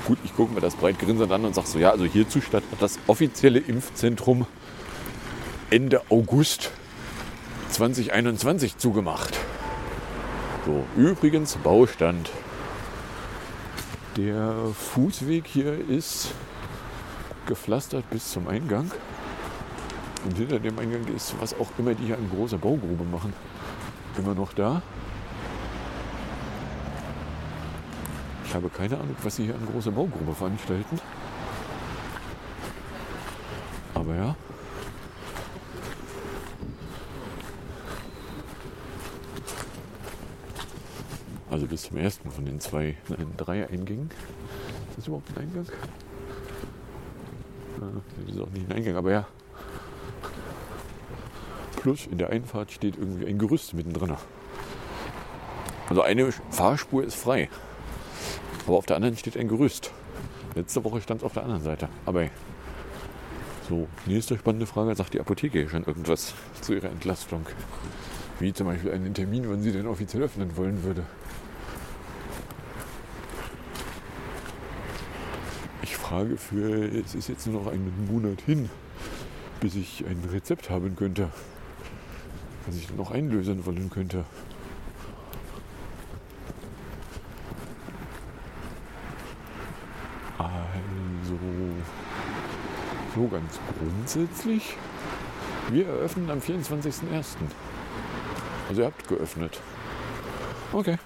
Gut, 0.07 0.18
ich 0.24 0.35
gucke 0.35 0.52
mir 0.52 0.61
das 0.61 0.74
breit 0.74 0.98
grinsend 0.98 1.31
an 1.33 1.44
und 1.44 1.55
sage 1.55 1.66
so, 1.68 1.79
ja, 1.79 1.90
also 1.90 2.05
hierzu 2.05 2.40
statt 2.40 2.62
hat 2.70 2.83
das 2.83 2.98
offizielle 3.07 3.59
Impfzentrum 3.59 4.46
Ende 5.70 6.02
August 6.11 6.70
2021 7.70 8.79
zugemacht. 8.79 9.38
So, 10.64 10.85
übrigens 10.96 11.57
Baustand 11.57 12.31
der 14.16 14.55
Fußweg 14.72 15.46
hier 15.46 15.88
ist 15.88 16.33
gepflastert 17.46 18.09
bis 18.11 18.33
zum 18.33 18.48
Eingang. 18.48 18.90
Und 20.24 20.37
hinter 20.37 20.59
dem 20.59 20.79
Eingang 20.79 21.07
ist, 21.14 21.35
was 21.40 21.55
auch 21.55 21.68
immer 21.79 21.94
die 21.94 22.07
hier 22.07 22.16
eine 22.16 22.26
große 22.29 22.59
Baugrube 22.59 23.05
machen, 23.05 23.33
immer 24.18 24.35
noch 24.35 24.52
da. 24.55 24.83
Ich 28.44 28.55
habe 28.55 28.68
keine 28.70 28.96
Ahnung, 28.96 29.16
was 29.22 29.37
sie 29.37 29.44
hier 29.44 29.55
an 29.55 29.66
große 29.70 29.92
Baugrube 29.92 30.35
veranstalten. 30.35 30.98
Aber 33.94 34.14
ja. 34.14 34.37
Also 41.50 41.66
bis 41.66 41.82
zum 41.82 41.96
ersten 41.96 42.30
von 42.30 42.44
den 42.44 42.61
zwei, 42.61 42.96
nein, 43.09 43.32
drei 43.37 43.68
Eingängen. 43.68 44.11
Ist 44.90 44.98
das 44.98 45.06
überhaupt 45.06 45.30
ein 45.37 45.42
Eingang? 45.44 45.66
Das 47.78 48.35
ist 48.35 48.40
auch 48.40 48.50
nicht 48.50 48.68
ein 48.70 48.76
Eingang, 48.76 48.96
aber 48.96 49.12
ja. 49.12 49.26
Plus 51.76 52.06
in 52.06 52.18
der 52.18 52.30
Einfahrt 52.30 52.72
steht 52.72 52.96
irgendwie 52.98 53.26
ein 53.26 53.38
Gerüst 53.38 53.74
mittendrin. 53.74 54.16
Also 55.88 56.02
eine 56.02 56.32
Fahrspur 56.50 57.04
ist 57.04 57.14
frei. 57.14 57.48
Aber 58.66 58.78
auf 58.78 58.87
der 58.87 58.96
anderen 58.96 59.16
steht 59.16 59.37
ein 59.37 59.46
Gerüst. 59.46 59.92
Letzte 60.56 60.82
Woche 60.82 61.00
stand 61.00 61.20
es 61.20 61.24
auf 61.24 61.35
der 61.35 61.44
anderen 61.44 61.62
Seite. 61.62 61.88
Aber 62.06 62.28
so, 63.68 63.87
nächste 64.06 64.37
spannende 64.37 64.66
Frage. 64.66 64.94
Sagt 64.96 65.14
die 65.14 65.20
Apotheke 65.20 65.68
schon 65.68 65.85
irgendwas 65.85 66.35
zu 66.61 66.74
ihrer 66.74 66.88
Entlastung? 66.88 67.46
Wie 68.40 68.52
zum 68.52 68.66
Beispiel 68.66 68.92
einen 68.92 69.14
Termin, 69.14 69.48
wann 69.48 69.62
sie 69.62 69.72
denn 69.72 69.87
offiziell 69.87 70.22
öffnen 70.22 70.56
wollen 70.56 70.82
würde. 70.82 71.04
Frage 76.06 76.36
für, 76.36 76.84
es 76.84 77.16
ist 77.16 77.28
jetzt 77.28 77.48
nur 77.48 77.64
noch 77.64 77.72
einen 77.72 78.06
Monat 78.08 78.40
hin, 78.42 78.70
bis 79.58 79.74
ich 79.74 80.04
ein 80.06 80.22
Rezept 80.30 80.70
haben 80.70 80.94
könnte, 80.94 81.30
was 82.64 82.76
ich 82.76 82.94
noch 82.94 83.10
einlösen 83.10 83.66
wollen 83.66 83.90
könnte. 83.90 84.24
Also, 90.38 91.38
so 93.16 93.26
ganz 93.26 93.58
grundsätzlich, 93.76 94.76
wir 95.70 95.88
eröffnen 95.88 96.30
am 96.30 96.38
24.01. 96.38 97.36
Also 98.68 98.80
ihr 98.80 98.86
habt 98.86 99.08
geöffnet. 99.08 99.60
Okay. 100.72 100.98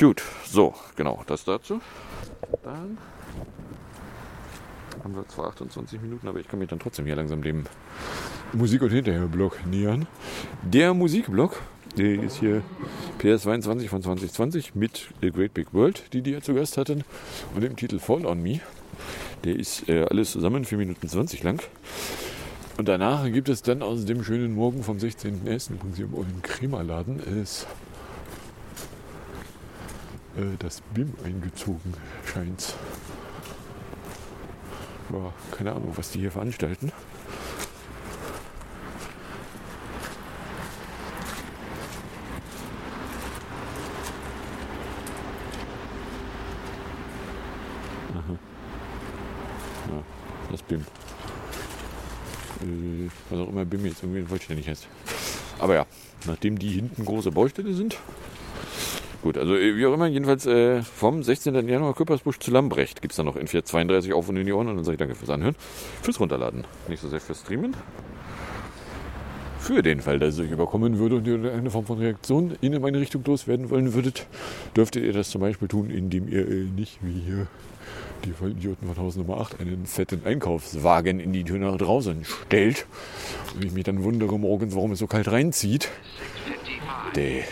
Gut, 0.00 0.22
so, 0.46 0.74
genau, 0.96 1.22
das 1.28 1.44
dazu. 1.44 1.80
Dann 2.62 2.98
haben 5.02 5.14
wir 5.14 5.26
zwar 5.28 5.48
28 5.48 6.00
Minuten, 6.00 6.28
aber 6.28 6.40
ich 6.40 6.48
kann 6.48 6.58
mich 6.58 6.68
dann 6.68 6.78
trotzdem 6.78 7.06
hier 7.06 7.16
langsam 7.16 7.42
dem 7.42 7.64
Musik- 8.52 8.82
und 8.82 8.90
Hinterher-Blog 8.90 9.66
nähern. 9.66 10.06
Der 10.62 10.94
Musikblog, 10.94 11.60
der 11.96 12.22
ist 12.22 12.38
hier 12.38 12.62
PS22 13.18 13.88
von 13.88 14.02
2020 14.02 14.74
mit 14.74 15.08
The 15.20 15.30
Great 15.30 15.54
Big 15.54 15.72
World, 15.72 16.12
die 16.12 16.22
die 16.22 16.32
ja 16.32 16.40
zu 16.40 16.54
Gast 16.54 16.76
hatten, 16.76 17.04
und 17.54 17.62
dem 17.62 17.76
Titel 17.76 17.98
Fall 17.98 18.26
on 18.26 18.42
Me. 18.42 18.60
Der 19.44 19.56
ist 19.56 19.88
äh, 19.88 20.04
alles 20.04 20.32
zusammen 20.32 20.64
4 20.64 20.78
Minuten 20.78 21.08
20 21.08 21.42
lang. 21.42 21.62
Und 22.76 22.88
danach 22.88 23.24
gibt 23.30 23.48
es 23.48 23.62
dann 23.62 23.82
aus 23.82 24.04
dem 24.04 24.24
schönen 24.24 24.54
Morgen 24.54 24.82
vom 24.82 24.98
16.01. 24.98 25.74
übrigens 25.74 25.96
hier 25.96 26.06
im 26.06 26.42
Kremerladen 26.42 27.20
ist 27.20 27.66
äh, 30.40 30.56
das 30.58 30.80
BIM 30.94 31.12
eingezogen, 31.24 31.94
scheint. 32.24 32.74
Ja, 35.12 35.32
keine 35.56 35.72
Ahnung, 35.72 35.92
was 35.96 36.10
die 36.10 36.20
hier 36.20 36.30
veranstalten. 36.30 36.92
Aha. 48.14 48.38
Ja, 49.90 50.02
das 50.50 50.62
BIM. 50.62 50.80
Äh, 52.62 53.10
was 53.28 53.40
auch 53.40 53.48
immer 53.48 53.64
BIM 53.64 53.86
jetzt 53.86 54.02
irgendwie 54.02 54.22
vollständig 54.22 54.68
heißt. 54.68 54.86
Aber 55.58 55.74
ja, 55.74 55.86
nachdem 56.26 56.58
die 56.58 56.70
hinten 56.70 57.04
große 57.04 57.30
Baustelle 57.32 57.74
sind, 57.74 57.98
Gut, 59.22 59.36
also 59.36 59.54
äh, 59.54 59.76
wie 59.76 59.86
auch 59.86 59.92
immer, 59.92 60.06
jedenfalls 60.06 60.46
äh, 60.46 60.82
vom 60.82 61.22
16. 61.22 61.68
Januar 61.68 61.94
Köppersbusch 61.94 62.38
zu 62.38 62.50
Lambrecht 62.50 63.02
gibt 63.02 63.12
es 63.12 63.16
dann 63.16 63.26
noch 63.26 63.36
in 63.36 63.48
432 63.48 64.14
auf 64.14 64.28
und 64.28 64.36
in 64.36 64.46
die 64.46 64.52
Ohren. 64.52 64.68
Und 64.68 64.76
dann 64.76 64.84
sage 64.84 64.94
ich 64.94 64.98
danke 64.98 65.14
fürs 65.14 65.30
Anhören, 65.30 65.56
fürs 66.02 66.18
Runterladen, 66.18 66.64
nicht 66.88 67.00
so 67.00 67.08
sehr 67.08 67.20
fürs 67.20 67.40
Streamen. 67.40 67.76
Für 69.58 69.82
den 69.82 70.00
Fall, 70.00 70.18
dass 70.18 70.34
es 70.34 70.40
euch 70.40 70.50
überkommen 70.50 70.98
würde 70.98 71.16
und 71.16 71.26
ihr 71.26 71.52
eine 71.52 71.70
Form 71.70 71.84
von 71.84 71.98
Reaktion 71.98 72.56
in 72.62 72.80
meine 72.80 72.98
Richtung 72.98 73.22
loswerden 73.26 73.68
wollen 73.68 73.92
würdet, 73.92 74.26
dürftet 74.74 75.04
ihr 75.04 75.12
das 75.12 75.28
zum 75.28 75.42
Beispiel 75.42 75.68
tun, 75.68 75.90
indem 75.90 76.26
ihr 76.26 76.48
äh, 76.48 76.64
nicht 76.64 76.98
wie 77.02 77.20
hier 77.20 77.46
die 78.24 78.32
Vollidioten 78.32 78.88
von 78.88 78.96
Haus 78.96 79.16
Nummer 79.16 79.38
8 79.38 79.60
einen 79.60 79.84
fetten 79.84 80.22
Einkaufswagen 80.24 81.20
in 81.20 81.32
die 81.32 81.44
Tür 81.44 81.58
nach 81.58 81.76
draußen 81.76 82.24
stellt 82.24 82.86
und 83.54 83.64
ich 83.64 83.72
mich 83.72 83.84
dann 83.84 84.02
wundere 84.02 84.38
morgens, 84.38 84.74
warum 84.74 84.92
es 84.92 84.98
so 84.98 85.06
kalt 85.06 85.30
reinzieht. 85.30 85.90
Däh. 87.14 87.44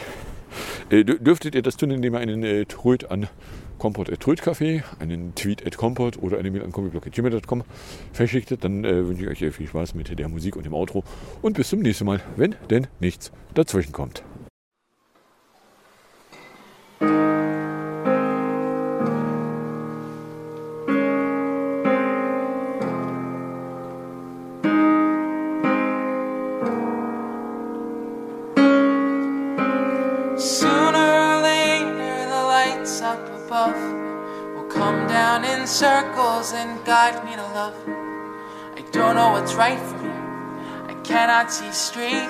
Äh, 0.91 1.01
dür- 1.05 1.19
dürftet 1.19 1.55
ihr 1.55 1.63
das 1.63 1.77
tun, 1.77 1.91
indem 1.91 2.15
ihr 2.15 2.21
einen 2.21 2.43
äh, 2.43 2.65
Tröd 2.65 3.11
an 3.11 3.29
Kompott 3.79 4.11
at 4.11 4.21
Trödcafé, 4.21 4.83
einen 4.99 5.35
Tweet 5.35 5.65
at 5.67 5.77
Kompott 5.77 6.19
oder 6.21 6.39
eine 6.39 6.51
Mail 6.51 6.65
an 6.65 6.73
comicblog.gmail.com 6.73 7.63
verschicktet, 8.13 8.65
dann 8.65 8.85
äh, 8.85 9.07
wünsche 9.07 9.23
ich 9.25 9.29
euch 9.29 9.43
äh, 9.43 9.51
viel 9.53 9.69
Spaß 9.69 9.95
mit 9.95 10.19
der 10.19 10.29
Musik 10.29 10.57
und 10.57 10.65
dem 10.67 10.75
Outro 10.75 11.05
und 11.43 11.57
bis 11.57 11.69
zum 11.69 11.81
nächsten 11.81 12.05
Mal, 12.07 12.21
wenn 12.37 12.55
denn 12.71 12.87
nichts 13.01 13.31
dazwischen 13.55 13.93
kommt. 13.93 14.23
Guide 37.11 37.25
me 37.25 37.37
to 37.37 37.49
love. 37.57 37.75
I 38.77 38.83
don't 38.93 39.15
know 39.17 39.31
what's 39.31 39.55
right 39.55 39.79
for 39.79 39.97
me. 39.97 40.13
I 40.93 40.95
cannot 41.05 41.51
see 41.51 41.73
straight. 41.73 42.29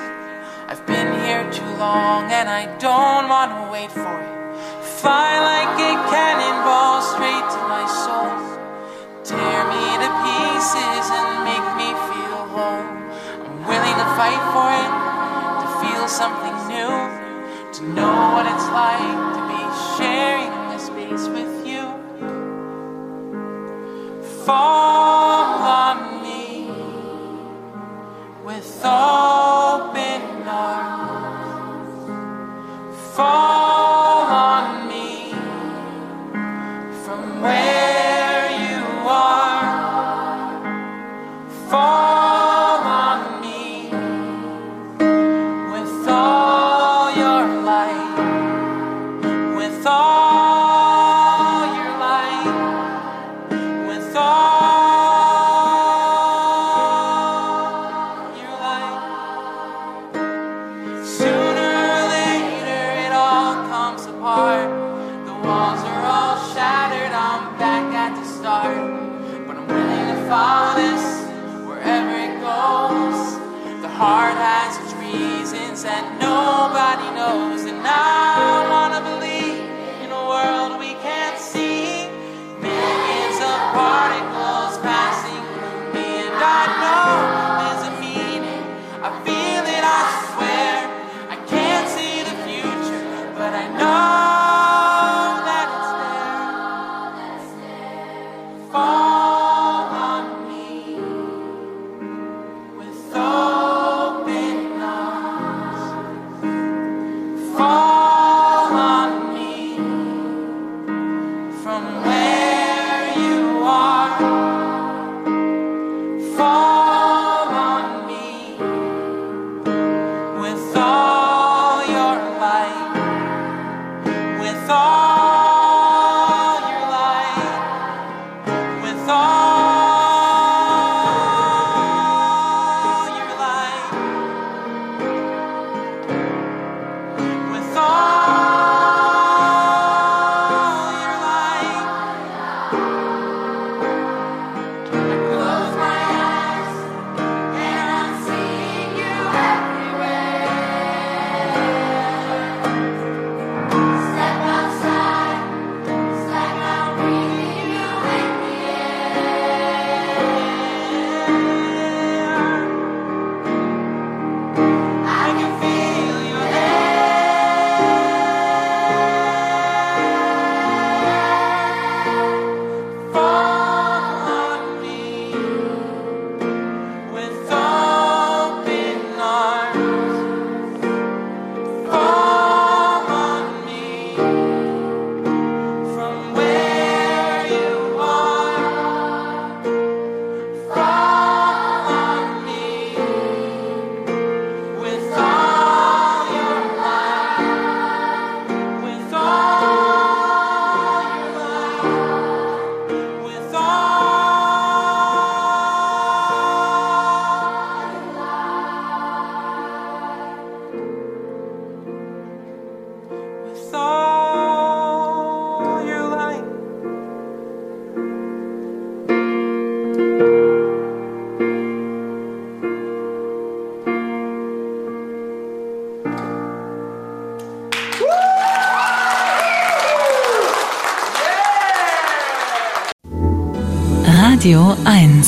I've 0.70 0.86
been 0.86 1.10
here 1.24 1.42
too 1.50 1.72
long 1.82 2.30
and 2.30 2.48
I 2.48 2.64
don't 2.78 3.26
want 3.28 3.50
to 3.58 3.72
wait 3.72 3.90
for 3.90 4.14
it. 4.26 4.34
Fly 5.00 5.30
like 5.50 5.74
a 5.90 5.94
cannonball 6.12 7.02
straight 7.02 7.46
to 7.54 7.60
my 7.74 7.84
soul. 8.04 8.30
Tear 9.26 9.60
me 9.74 9.84
to 10.02 10.10
pieces 10.26 11.06
and 11.18 11.28
make 11.50 11.68
me 11.80 11.88
feel 12.10 12.38
whole. 12.54 12.86
I'm 13.46 13.58
willing 13.66 13.96
to 14.02 14.08
fight 14.14 14.42
for 14.54 14.68
it, 14.82 14.92
to 15.62 15.68
feel 15.82 16.06
something 16.06 16.56
new 16.70 16.94
to 17.74 17.82
know 17.94 18.16
what 18.34 18.46
it's 18.46 18.68
like 18.70 19.18
to 19.36 19.42
be 19.50 19.62
sharing 19.98 20.50
this 20.70 20.86
space 20.86 21.28
with 21.28 21.50
you. 21.52 21.57
Fall 24.48 25.62
on 25.62 26.22
me 26.22 26.70
with 28.42 28.80
open 28.82 30.22
arms. 30.48 32.08
Fall 33.14 33.47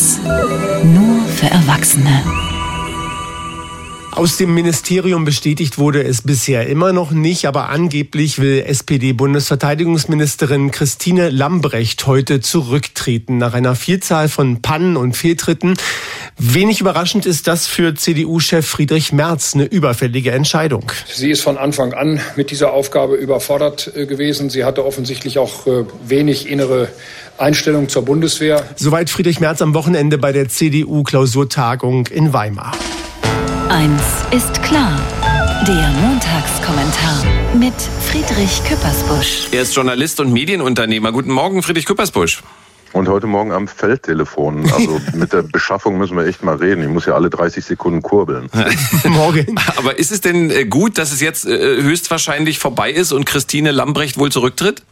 1. 0.00 0.20
Nur 0.94 1.26
für 1.26 1.50
Erwachsene. 1.50 2.22
Aus 4.12 4.38
dem 4.38 4.54
Ministerium 4.54 5.24
bestätigt 5.24 5.78
wurde 5.78 6.02
es 6.02 6.22
bisher 6.22 6.66
immer 6.66 6.92
noch 6.92 7.10
nicht, 7.10 7.44
aber 7.44 7.68
angeblich 7.68 8.38
will 8.38 8.64
SPD-Bundesverteidigungsministerin 8.66 10.70
Christine 10.70 11.28
Lambrecht 11.28 12.06
heute 12.06 12.40
zurücktreten 12.40 13.38
nach 13.38 13.52
einer 13.52 13.74
Vielzahl 13.74 14.28
von 14.28 14.62
Pannen 14.62 14.96
und 14.96 15.16
Fehltritten. 15.16 15.74
Wenig 16.38 16.80
überraschend 16.80 17.26
ist 17.26 17.46
das 17.46 17.66
für 17.66 17.94
CDU-Chef 17.94 18.66
Friedrich 18.66 19.12
Merz 19.12 19.54
eine 19.54 19.64
überfällige 19.64 20.32
Entscheidung. 20.32 20.90
Sie 21.06 21.30
ist 21.30 21.42
von 21.42 21.58
Anfang 21.58 21.92
an 21.92 22.20
mit 22.36 22.50
dieser 22.50 22.72
Aufgabe 22.72 23.16
überfordert 23.16 23.92
äh, 23.94 24.06
gewesen. 24.06 24.50
Sie 24.50 24.64
hatte 24.64 24.86
offensichtlich 24.86 25.38
auch 25.38 25.66
äh, 25.66 25.84
wenig 26.06 26.48
innere 26.48 26.88
Einstellung 27.40 27.88
zur 27.88 28.04
Bundeswehr. 28.04 28.64
Soweit 28.76 29.10
Friedrich 29.10 29.40
Merz 29.40 29.62
am 29.62 29.74
Wochenende 29.74 30.18
bei 30.18 30.32
der 30.32 30.48
CDU-Klausurtagung 30.48 32.06
in 32.08 32.32
Weimar. 32.32 32.72
Eins 33.68 34.02
ist 34.30 34.62
klar. 34.62 35.00
Der 35.66 35.90
Montagskommentar 36.02 37.24
mit 37.58 37.74
Friedrich 38.08 38.62
Küppersbusch. 38.64 39.48
Er 39.52 39.62
ist 39.62 39.74
Journalist 39.74 40.20
und 40.20 40.32
Medienunternehmer. 40.32 41.12
Guten 41.12 41.30
Morgen, 41.30 41.62
Friedrich 41.62 41.86
Küppersbusch. 41.86 42.42
Und 42.92 43.08
heute 43.08 43.26
Morgen 43.26 43.52
am 43.52 43.68
Feldtelefon. 43.68 44.70
Also 44.72 45.00
mit 45.14 45.32
der 45.32 45.42
Beschaffung 45.42 45.96
müssen 45.98 46.16
wir 46.16 46.26
echt 46.26 46.42
mal 46.42 46.56
reden. 46.56 46.82
Ich 46.82 46.88
muss 46.88 47.06
ja 47.06 47.14
alle 47.14 47.30
30 47.30 47.64
Sekunden 47.64 48.02
kurbeln. 48.02 48.48
Morgen. 49.04 49.56
Aber 49.76 49.98
ist 49.98 50.10
es 50.10 50.20
denn 50.20 50.50
äh, 50.50 50.64
gut, 50.64 50.98
dass 50.98 51.12
es 51.12 51.20
jetzt 51.20 51.46
äh, 51.46 51.82
höchstwahrscheinlich 51.82 52.58
vorbei 52.58 52.90
ist 52.90 53.12
und 53.12 53.26
Christine 53.26 53.70
Lambrecht 53.70 54.18
wohl 54.18 54.32
zurücktritt? 54.32 54.82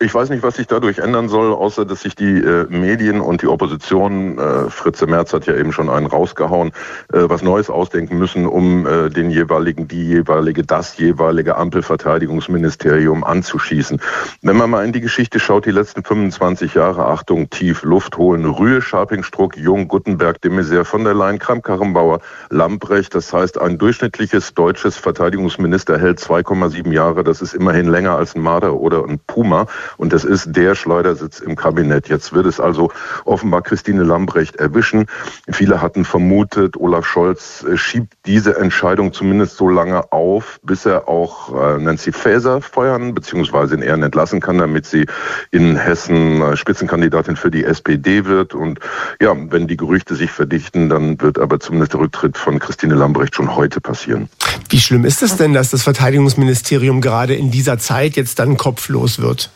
Ich 0.00 0.14
weiß 0.14 0.30
nicht, 0.30 0.44
was 0.44 0.54
sich 0.54 0.68
dadurch 0.68 0.98
ändern 0.98 1.28
soll, 1.28 1.52
außer 1.52 1.84
dass 1.84 2.02
sich 2.02 2.14
die 2.14 2.38
äh, 2.38 2.66
Medien 2.68 3.20
und 3.20 3.42
die 3.42 3.48
Opposition, 3.48 4.38
äh, 4.38 4.70
Fritze 4.70 5.08
Merz 5.08 5.32
hat 5.32 5.46
ja 5.46 5.56
eben 5.56 5.72
schon 5.72 5.90
einen 5.90 6.06
rausgehauen, 6.06 6.68
äh, 7.12 7.24
was 7.28 7.42
Neues 7.42 7.68
ausdenken 7.68 8.16
müssen, 8.16 8.46
um 8.46 8.86
äh, 8.86 9.10
den 9.10 9.28
jeweiligen, 9.28 9.88
die 9.88 10.04
jeweilige, 10.04 10.62
das 10.62 10.96
jeweilige 10.98 11.56
Ampelverteidigungsministerium 11.56 13.24
anzuschießen. 13.24 14.00
Wenn 14.40 14.56
man 14.56 14.70
mal 14.70 14.84
in 14.84 14.92
die 14.92 15.00
Geschichte 15.00 15.40
schaut, 15.40 15.66
die 15.66 15.72
letzten 15.72 16.04
25 16.04 16.74
Jahre, 16.74 17.06
Achtung, 17.06 17.50
tief 17.50 17.82
Luft 17.82 18.18
holen, 18.18 18.44
Rühe, 18.44 18.80
Scharpingstruck, 18.80 19.56
Jung, 19.56 19.88
Guttenberg, 19.88 20.40
de 20.42 20.52
Maizière, 20.52 20.84
von 20.84 21.02
der 21.02 21.14
Leyen, 21.14 21.40
Kramp-Karrenbauer, 21.40 22.20
Lamprecht, 22.50 23.16
das 23.16 23.32
heißt, 23.32 23.60
ein 23.60 23.78
durchschnittliches 23.78 24.54
deutsches 24.54 24.96
Verteidigungsminister 24.96 25.98
hält 25.98 26.20
2,7 26.20 26.92
Jahre, 26.92 27.24
das 27.24 27.42
ist 27.42 27.54
immerhin 27.54 27.88
länger 27.88 28.14
als 28.14 28.36
ein 28.36 28.42
Marder 28.42 28.74
oder 28.74 29.04
ein 29.04 29.18
Puma. 29.26 29.66
Und 29.96 30.12
das 30.12 30.24
ist 30.24 30.56
der 30.56 30.74
Schleudersitz 30.74 31.40
im 31.40 31.56
Kabinett. 31.56 32.08
Jetzt 32.08 32.32
wird 32.32 32.46
es 32.46 32.60
also 32.60 32.90
offenbar 33.24 33.62
Christine 33.62 34.02
Lambrecht 34.02 34.56
erwischen. 34.56 35.06
Viele 35.50 35.80
hatten 35.82 36.04
vermutet, 36.04 36.76
Olaf 36.76 37.06
Scholz 37.06 37.64
äh, 37.64 37.76
schiebt 37.76 38.14
diese 38.26 38.56
Entscheidung 38.56 39.12
zumindest 39.12 39.56
so 39.56 39.68
lange 39.68 40.12
auf, 40.12 40.60
bis 40.62 40.86
er 40.86 41.08
auch 41.08 41.54
äh, 41.54 41.78
Nancy 41.78 42.12
Faeser 42.12 42.60
feuern 42.60 43.14
bzw. 43.14 43.74
in 43.74 43.82
Ehren 43.82 44.02
entlassen 44.02 44.40
kann, 44.40 44.58
damit 44.58 44.86
sie 44.86 45.06
in 45.50 45.76
Hessen 45.76 46.42
äh, 46.42 46.56
Spitzenkandidatin 46.56 47.36
für 47.36 47.50
die 47.50 47.64
SPD 47.64 48.24
wird. 48.24 48.54
Und 48.54 48.80
ja, 49.20 49.34
wenn 49.36 49.66
die 49.66 49.76
Gerüchte 49.76 50.14
sich 50.14 50.30
verdichten, 50.30 50.88
dann 50.88 51.20
wird 51.20 51.38
aber 51.38 51.60
zumindest 51.60 51.94
der 51.94 52.00
Rücktritt 52.00 52.36
von 52.36 52.58
Christine 52.58 52.94
Lambrecht 52.94 53.34
schon 53.34 53.54
heute 53.54 53.80
passieren. 53.80 54.28
Wie 54.68 54.80
schlimm 54.80 55.04
ist 55.04 55.22
es 55.22 55.36
denn, 55.36 55.54
dass 55.54 55.70
das 55.70 55.82
Verteidigungsministerium 55.82 57.00
gerade 57.00 57.34
in 57.34 57.50
dieser 57.50 57.78
Zeit 57.78 58.16
jetzt 58.16 58.38
dann 58.38 58.56
kopflos 58.56 59.20
wird? 59.20 59.50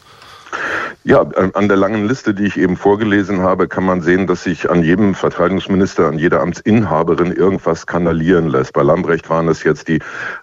Ja, 1.05 1.23
an 1.23 1.67
der 1.67 1.77
langen 1.77 2.07
Liste, 2.07 2.33
die 2.33 2.45
ich 2.45 2.57
eben 2.57 2.77
vorgelesen 2.77 3.41
habe, 3.41 3.67
kann 3.67 3.85
man 3.85 4.03
sehen, 4.03 4.29
dass 4.29 4.45
sich 4.45 4.71
an 4.71 4.85
jedem 4.85 5.15
Verteidigungsminister, 5.15 6.07
an 6.07 6.19
jeder 6.19 6.41
Amtsinhaberin 6.41 7.33
irgendwas 7.33 7.81
skandalieren 7.81 8.49
lässt. 8.49 8.73
Bei 8.73 8.83
Lambrecht 8.83 9.29
waren 9.29 9.49
es 9.49 9.65
jetzt 9.65 9.89
die 9.89 9.99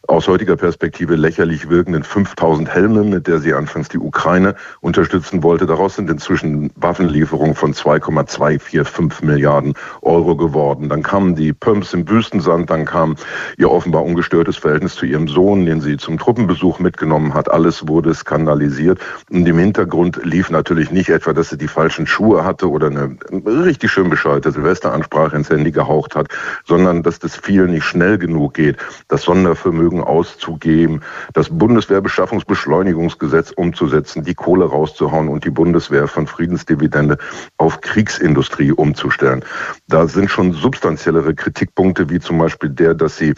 aus 0.07 0.27
heutiger 0.27 0.57
Perspektive 0.57 1.15
lächerlich 1.15 1.69
wirkenden 1.69 2.03
5000 2.03 2.67
Helme, 2.67 3.03
mit 3.03 3.27
der 3.27 3.39
sie 3.39 3.53
anfangs 3.53 3.87
die 3.87 3.99
Ukraine 3.99 4.55
unterstützen 4.81 5.43
wollte. 5.43 5.65
Daraus 5.65 5.95
sind 5.95 6.09
inzwischen 6.09 6.71
Waffenlieferungen 6.75 7.55
von 7.55 7.73
2,245 7.73 9.23
Milliarden 9.23 9.75
Euro 10.01 10.35
geworden. 10.35 10.89
Dann 10.89 11.03
kamen 11.03 11.35
die 11.35 11.53
Pumps 11.53 11.93
im 11.93 12.09
Wüstensand, 12.09 12.69
dann 12.69 12.83
kam 12.83 13.15
ihr 13.57 13.71
offenbar 13.71 14.03
ungestörtes 14.03 14.57
Verhältnis 14.57 14.95
zu 14.95 15.05
ihrem 15.05 15.29
Sohn, 15.29 15.65
den 15.65 15.79
sie 15.79 15.95
zum 15.95 16.17
Truppenbesuch 16.17 16.79
mitgenommen 16.79 17.33
hat. 17.33 17.49
Alles 17.49 17.87
wurde 17.87 18.13
skandalisiert. 18.13 18.99
Und 19.29 19.47
im 19.47 19.57
Hintergrund 19.57 19.98
lief 20.03 20.49
natürlich 20.49 20.91
nicht 20.91 21.09
etwa, 21.09 21.33
dass 21.33 21.49
sie 21.49 21.57
die 21.57 21.67
falschen 21.67 22.07
Schuhe 22.07 22.43
hatte 22.43 22.69
oder 22.69 22.87
eine 22.87 23.17
richtig 23.45 23.91
schön 23.91 24.09
bescheuerte 24.09 24.51
Silvesteransprache 24.51 25.35
ins 25.35 25.49
Handy 25.49 25.71
gehaucht 25.71 26.15
hat, 26.15 26.27
sondern 26.65 27.03
dass 27.03 27.19
das 27.19 27.35
viel 27.35 27.67
nicht 27.67 27.83
schnell 27.83 28.17
genug 28.17 28.53
geht, 28.53 28.77
das 29.07 29.23
Sondervermögen 29.23 30.01
auszugeben, 30.01 31.01
das 31.33 31.49
Bundeswehrbeschaffungsbeschleunigungsgesetz 31.49 33.51
umzusetzen, 33.51 34.23
die 34.23 34.35
Kohle 34.35 34.65
rauszuhauen 34.65 35.29
und 35.29 35.45
die 35.45 35.49
Bundeswehr 35.49 36.07
von 36.07 36.27
Friedensdividende 36.27 37.17
auf 37.57 37.81
Kriegsindustrie 37.81 38.71
umzustellen. 38.71 39.43
Da 39.87 40.07
sind 40.07 40.29
schon 40.29 40.53
substanziellere 40.53 41.35
Kritikpunkte, 41.35 42.09
wie 42.09 42.19
zum 42.19 42.37
Beispiel 42.37 42.69
der, 42.69 42.93
dass 42.93 43.17
sie 43.17 43.33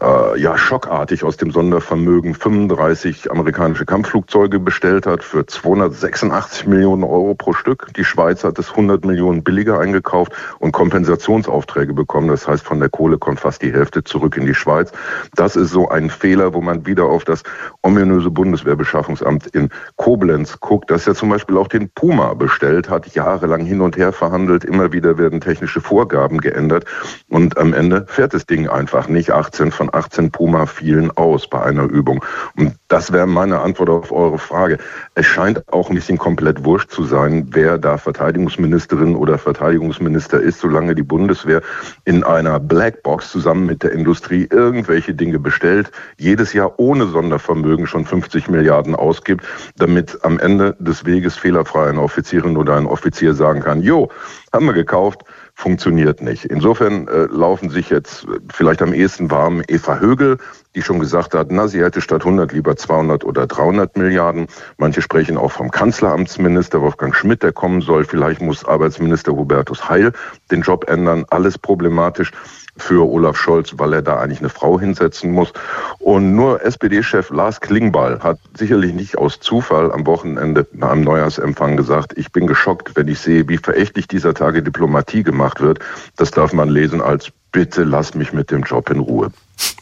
äh, 0.00 0.40
ja 0.40 0.56
schockartig 0.56 1.24
aus 1.24 1.36
dem 1.36 1.50
Sondervermögen 1.50 2.34
35 2.34 3.30
amerikanische 3.30 3.84
Kampfflugzeuge 3.84 4.58
bestellt 4.58 5.06
hat 5.06 5.22
für 5.22 5.46
286 5.46 6.66
Millionen 6.66 7.04
Euro 7.04 7.34
pro 7.34 7.52
Stück. 7.52 7.92
Die 7.96 8.04
Schweiz 8.04 8.44
hat 8.44 8.58
es 8.58 8.70
100 8.70 9.04
Millionen 9.04 9.42
billiger 9.42 9.78
eingekauft 9.78 10.32
und 10.58 10.72
Kompensationsaufträge 10.72 11.92
bekommen. 11.92 12.28
Das 12.28 12.48
heißt, 12.48 12.64
von 12.64 12.80
der 12.80 12.88
Kohle 12.88 13.18
kommt 13.18 13.40
fast 13.40 13.62
die 13.62 13.72
Hälfte 13.72 14.02
zurück 14.04 14.36
in 14.36 14.46
die 14.46 14.54
Schweiz. 14.54 14.92
Das 15.34 15.56
ist 15.56 15.70
so 15.70 15.88
ein 15.88 16.10
Fehler, 16.10 16.54
wo 16.54 16.60
man 16.60 16.86
wieder 16.86 17.04
auf 17.04 17.24
das 17.24 17.42
ominöse 17.82 18.30
Bundeswehrbeschaffungsamt 18.30 19.48
in 19.48 19.68
Koblenz 19.96 20.60
guckt, 20.60 20.90
das 20.90 21.06
ja 21.06 21.14
zum 21.14 21.28
Beispiel 21.28 21.56
auch 21.58 21.68
den 21.68 21.90
Puma 21.90 22.34
bestellt 22.34 22.88
hat, 22.88 23.14
jahrelang 23.14 23.64
hin 23.64 23.80
und 23.80 23.96
her 23.96 24.12
verhandelt. 24.12 24.64
Immer 24.64 24.92
wieder 24.92 25.18
werden 25.18 25.40
technische 25.40 25.80
Vorgaben 25.80 26.38
geändert 26.38 26.84
und 27.28 27.58
am 27.58 27.74
Ende 27.74 28.06
fährt 28.08 28.34
das 28.34 28.46
Ding 28.46 28.68
einfach 28.68 29.08
nicht. 29.08 29.30
18 29.30 29.70
von 29.70 29.89
18 29.94 30.30
Puma 30.30 30.66
fielen 30.66 31.10
aus 31.16 31.48
bei 31.48 31.62
einer 31.62 31.84
Übung. 31.84 32.24
Und 32.56 32.74
das 32.88 33.12
wäre 33.12 33.26
meine 33.26 33.60
Antwort 33.60 33.90
auf 33.90 34.12
eure 34.12 34.38
Frage. 34.38 34.78
Es 35.14 35.26
scheint 35.26 35.62
auch 35.72 35.88
ein 35.88 35.94
bisschen 35.94 36.18
komplett 36.18 36.64
wurscht 36.64 36.90
zu 36.90 37.04
sein, 37.04 37.48
wer 37.52 37.78
da 37.78 37.98
Verteidigungsministerin 37.98 39.16
oder 39.16 39.38
Verteidigungsminister 39.38 40.40
ist, 40.40 40.60
solange 40.60 40.94
die 40.94 41.02
Bundeswehr 41.02 41.62
in 42.04 42.24
einer 42.24 42.58
Blackbox 42.58 43.30
zusammen 43.30 43.66
mit 43.66 43.82
der 43.82 43.92
Industrie 43.92 44.46
irgendwelche 44.50 45.14
Dinge 45.14 45.38
bestellt, 45.38 45.90
jedes 46.18 46.52
Jahr 46.52 46.78
ohne 46.78 47.06
Sondervermögen 47.06 47.86
schon 47.86 48.04
50 48.04 48.48
Milliarden 48.48 48.94
ausgibt, 48.94 49.44
damit 49.76 50.18
am 50.22 50.38
Ende 50.38 50.76
des 50.78 51.04
Weges 51.04 51.36
fehlerfrei 51.36 51.88
eine 51.88 52.02
Offizierin 52.02 52.56
oder 52.56 52.76
ein 52.76 52.86
Offizier 52.86 53.34
sagen 53.34 53.60
kann, 53.60 53.82
jo, 53.82 54.10
haben 54.52 54.66
wir 54.66 54.72
gekauft, 54.72 55.22
funktioniert 55.60 56.22
nicht. 56.22 56.46
Insofern 56.46 57.06
äh, 57.06 57.26
laufen 57.26 57.68
sich 57.68 57.90
jetzt 57.90 58.26
vielleicht 58.52 58.80
am 58.80 58.94
ehesten 58.94 59.30
warm 59.30 59.62
Eva 59.68 59.98
Högel, 59.98 60.38
die 60.74 60.82
schon 60.82 61.00
gesagt 61.00 61.34
hat, 61.34 61.50
na, 61.50 61.68
sie 61.68 61.82
hätte 61.82 62.00
statt 62.00 62.22
100 62.22 62.52
lieber 62.52 62.76
200 62.76 63.24
oder 63.24 63.46
300 63.46 63.96
Milliarden. 63.96 64.46
Manche 64.78 65.02
sprechen 65.02 65.36
auch 65.36 65.52
vom 65.52 65.70
Kanzleramtsminister 65.70 66.80
Wolfgang 66.80 67.14
Schmidt, 67.14 67.42
der 67.42 67.52
kommen 67.52 67.82
soll. 67.82 68.04
Vielleicht 68.04 68.40
muss 68.40 68.64
Arbeitsminister 68.64 69.32
Hubertus 69.32 69.88
Heil 69.88 70.12
den 70.50 70.62
Job 70.62 70.88
ändern. 70.88 71.26
Alles 71.28 71.58
problematisch 71.58 72.32
für 72.80 73.08
Olaf 73.08 73.36
Scholz, 73.36 73.74
weil 73.76 73.92
er 73.92 74.02
da 74.02 74.18
eigentlich 74.18 74.40
eine 74.40 74.48
Frau 74.48 74.80
hinsetzen 74.80 75.32
muss. 75.32 75.52
Und 75.98 76.34
nur 76.34 76.62
SPD-Chef 76.64 77.30
Lars 77.30 77.60
Klingbeil 77.60 78.20
hat 78.20 78.38
sicherlich 78.56 78.92
nicht 78.92 79.18
aus 79.18 79.40
Zufall 79.40 79.92
am 79.92 80.06
Wochenende 80.06 80.66
nach 80.72 80.90
einem 80.90 81.04
Neujahrsempfang 81.04 81.76
gesagt, 81.76 82.16
ich 82.16 82.32
bin 82.32 82.46
geschockt, 82.46 82.96
wenn 82.96 83.08
ich 83.08 83.18
sehe, 83.18 83.48
wie 83.48 83.58
verächtlich 83.58 84.08
dieser 84.08 84.34
Tage 84.34 84.62
Diplomatie 84.62 85.22
gemacht 85.22 85.60
wird. 85.60 85.78
Das 86.16 86.30
darf 86.30 86.52
man 86.52 86.68
lesen 86.68 87.00
als 87.00 87.30
bitte 87.52 87.84
lass 87.84 88.14
mich 88.14 88.32
mit 88.32 88.50
dem 88.50 88.62
Job 88.62 88.90
in 88.90 89.00
Ruhe. 89.00 89.30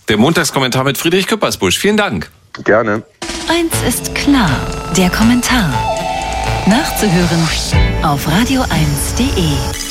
Der 0.09 0.17
Montagskommentar 0.17 0.85
mit 0.85 0.99
Friedrich 0.99 1.27
Küppersbusch. 1.27 1.79
Vielen 1.79 1.97
Dank. 1.97 2.31
Gerne. 2.65 3.03
Eins 3.49 3.73
ist 3.87 4.15
klar, 4.15 4.51
der 4.97 5.11
Kommentar. 5.11 5.73
Nachzuhören 6.67 7.49
auf 8.03 8.27
radio1.de. 8.27 9.88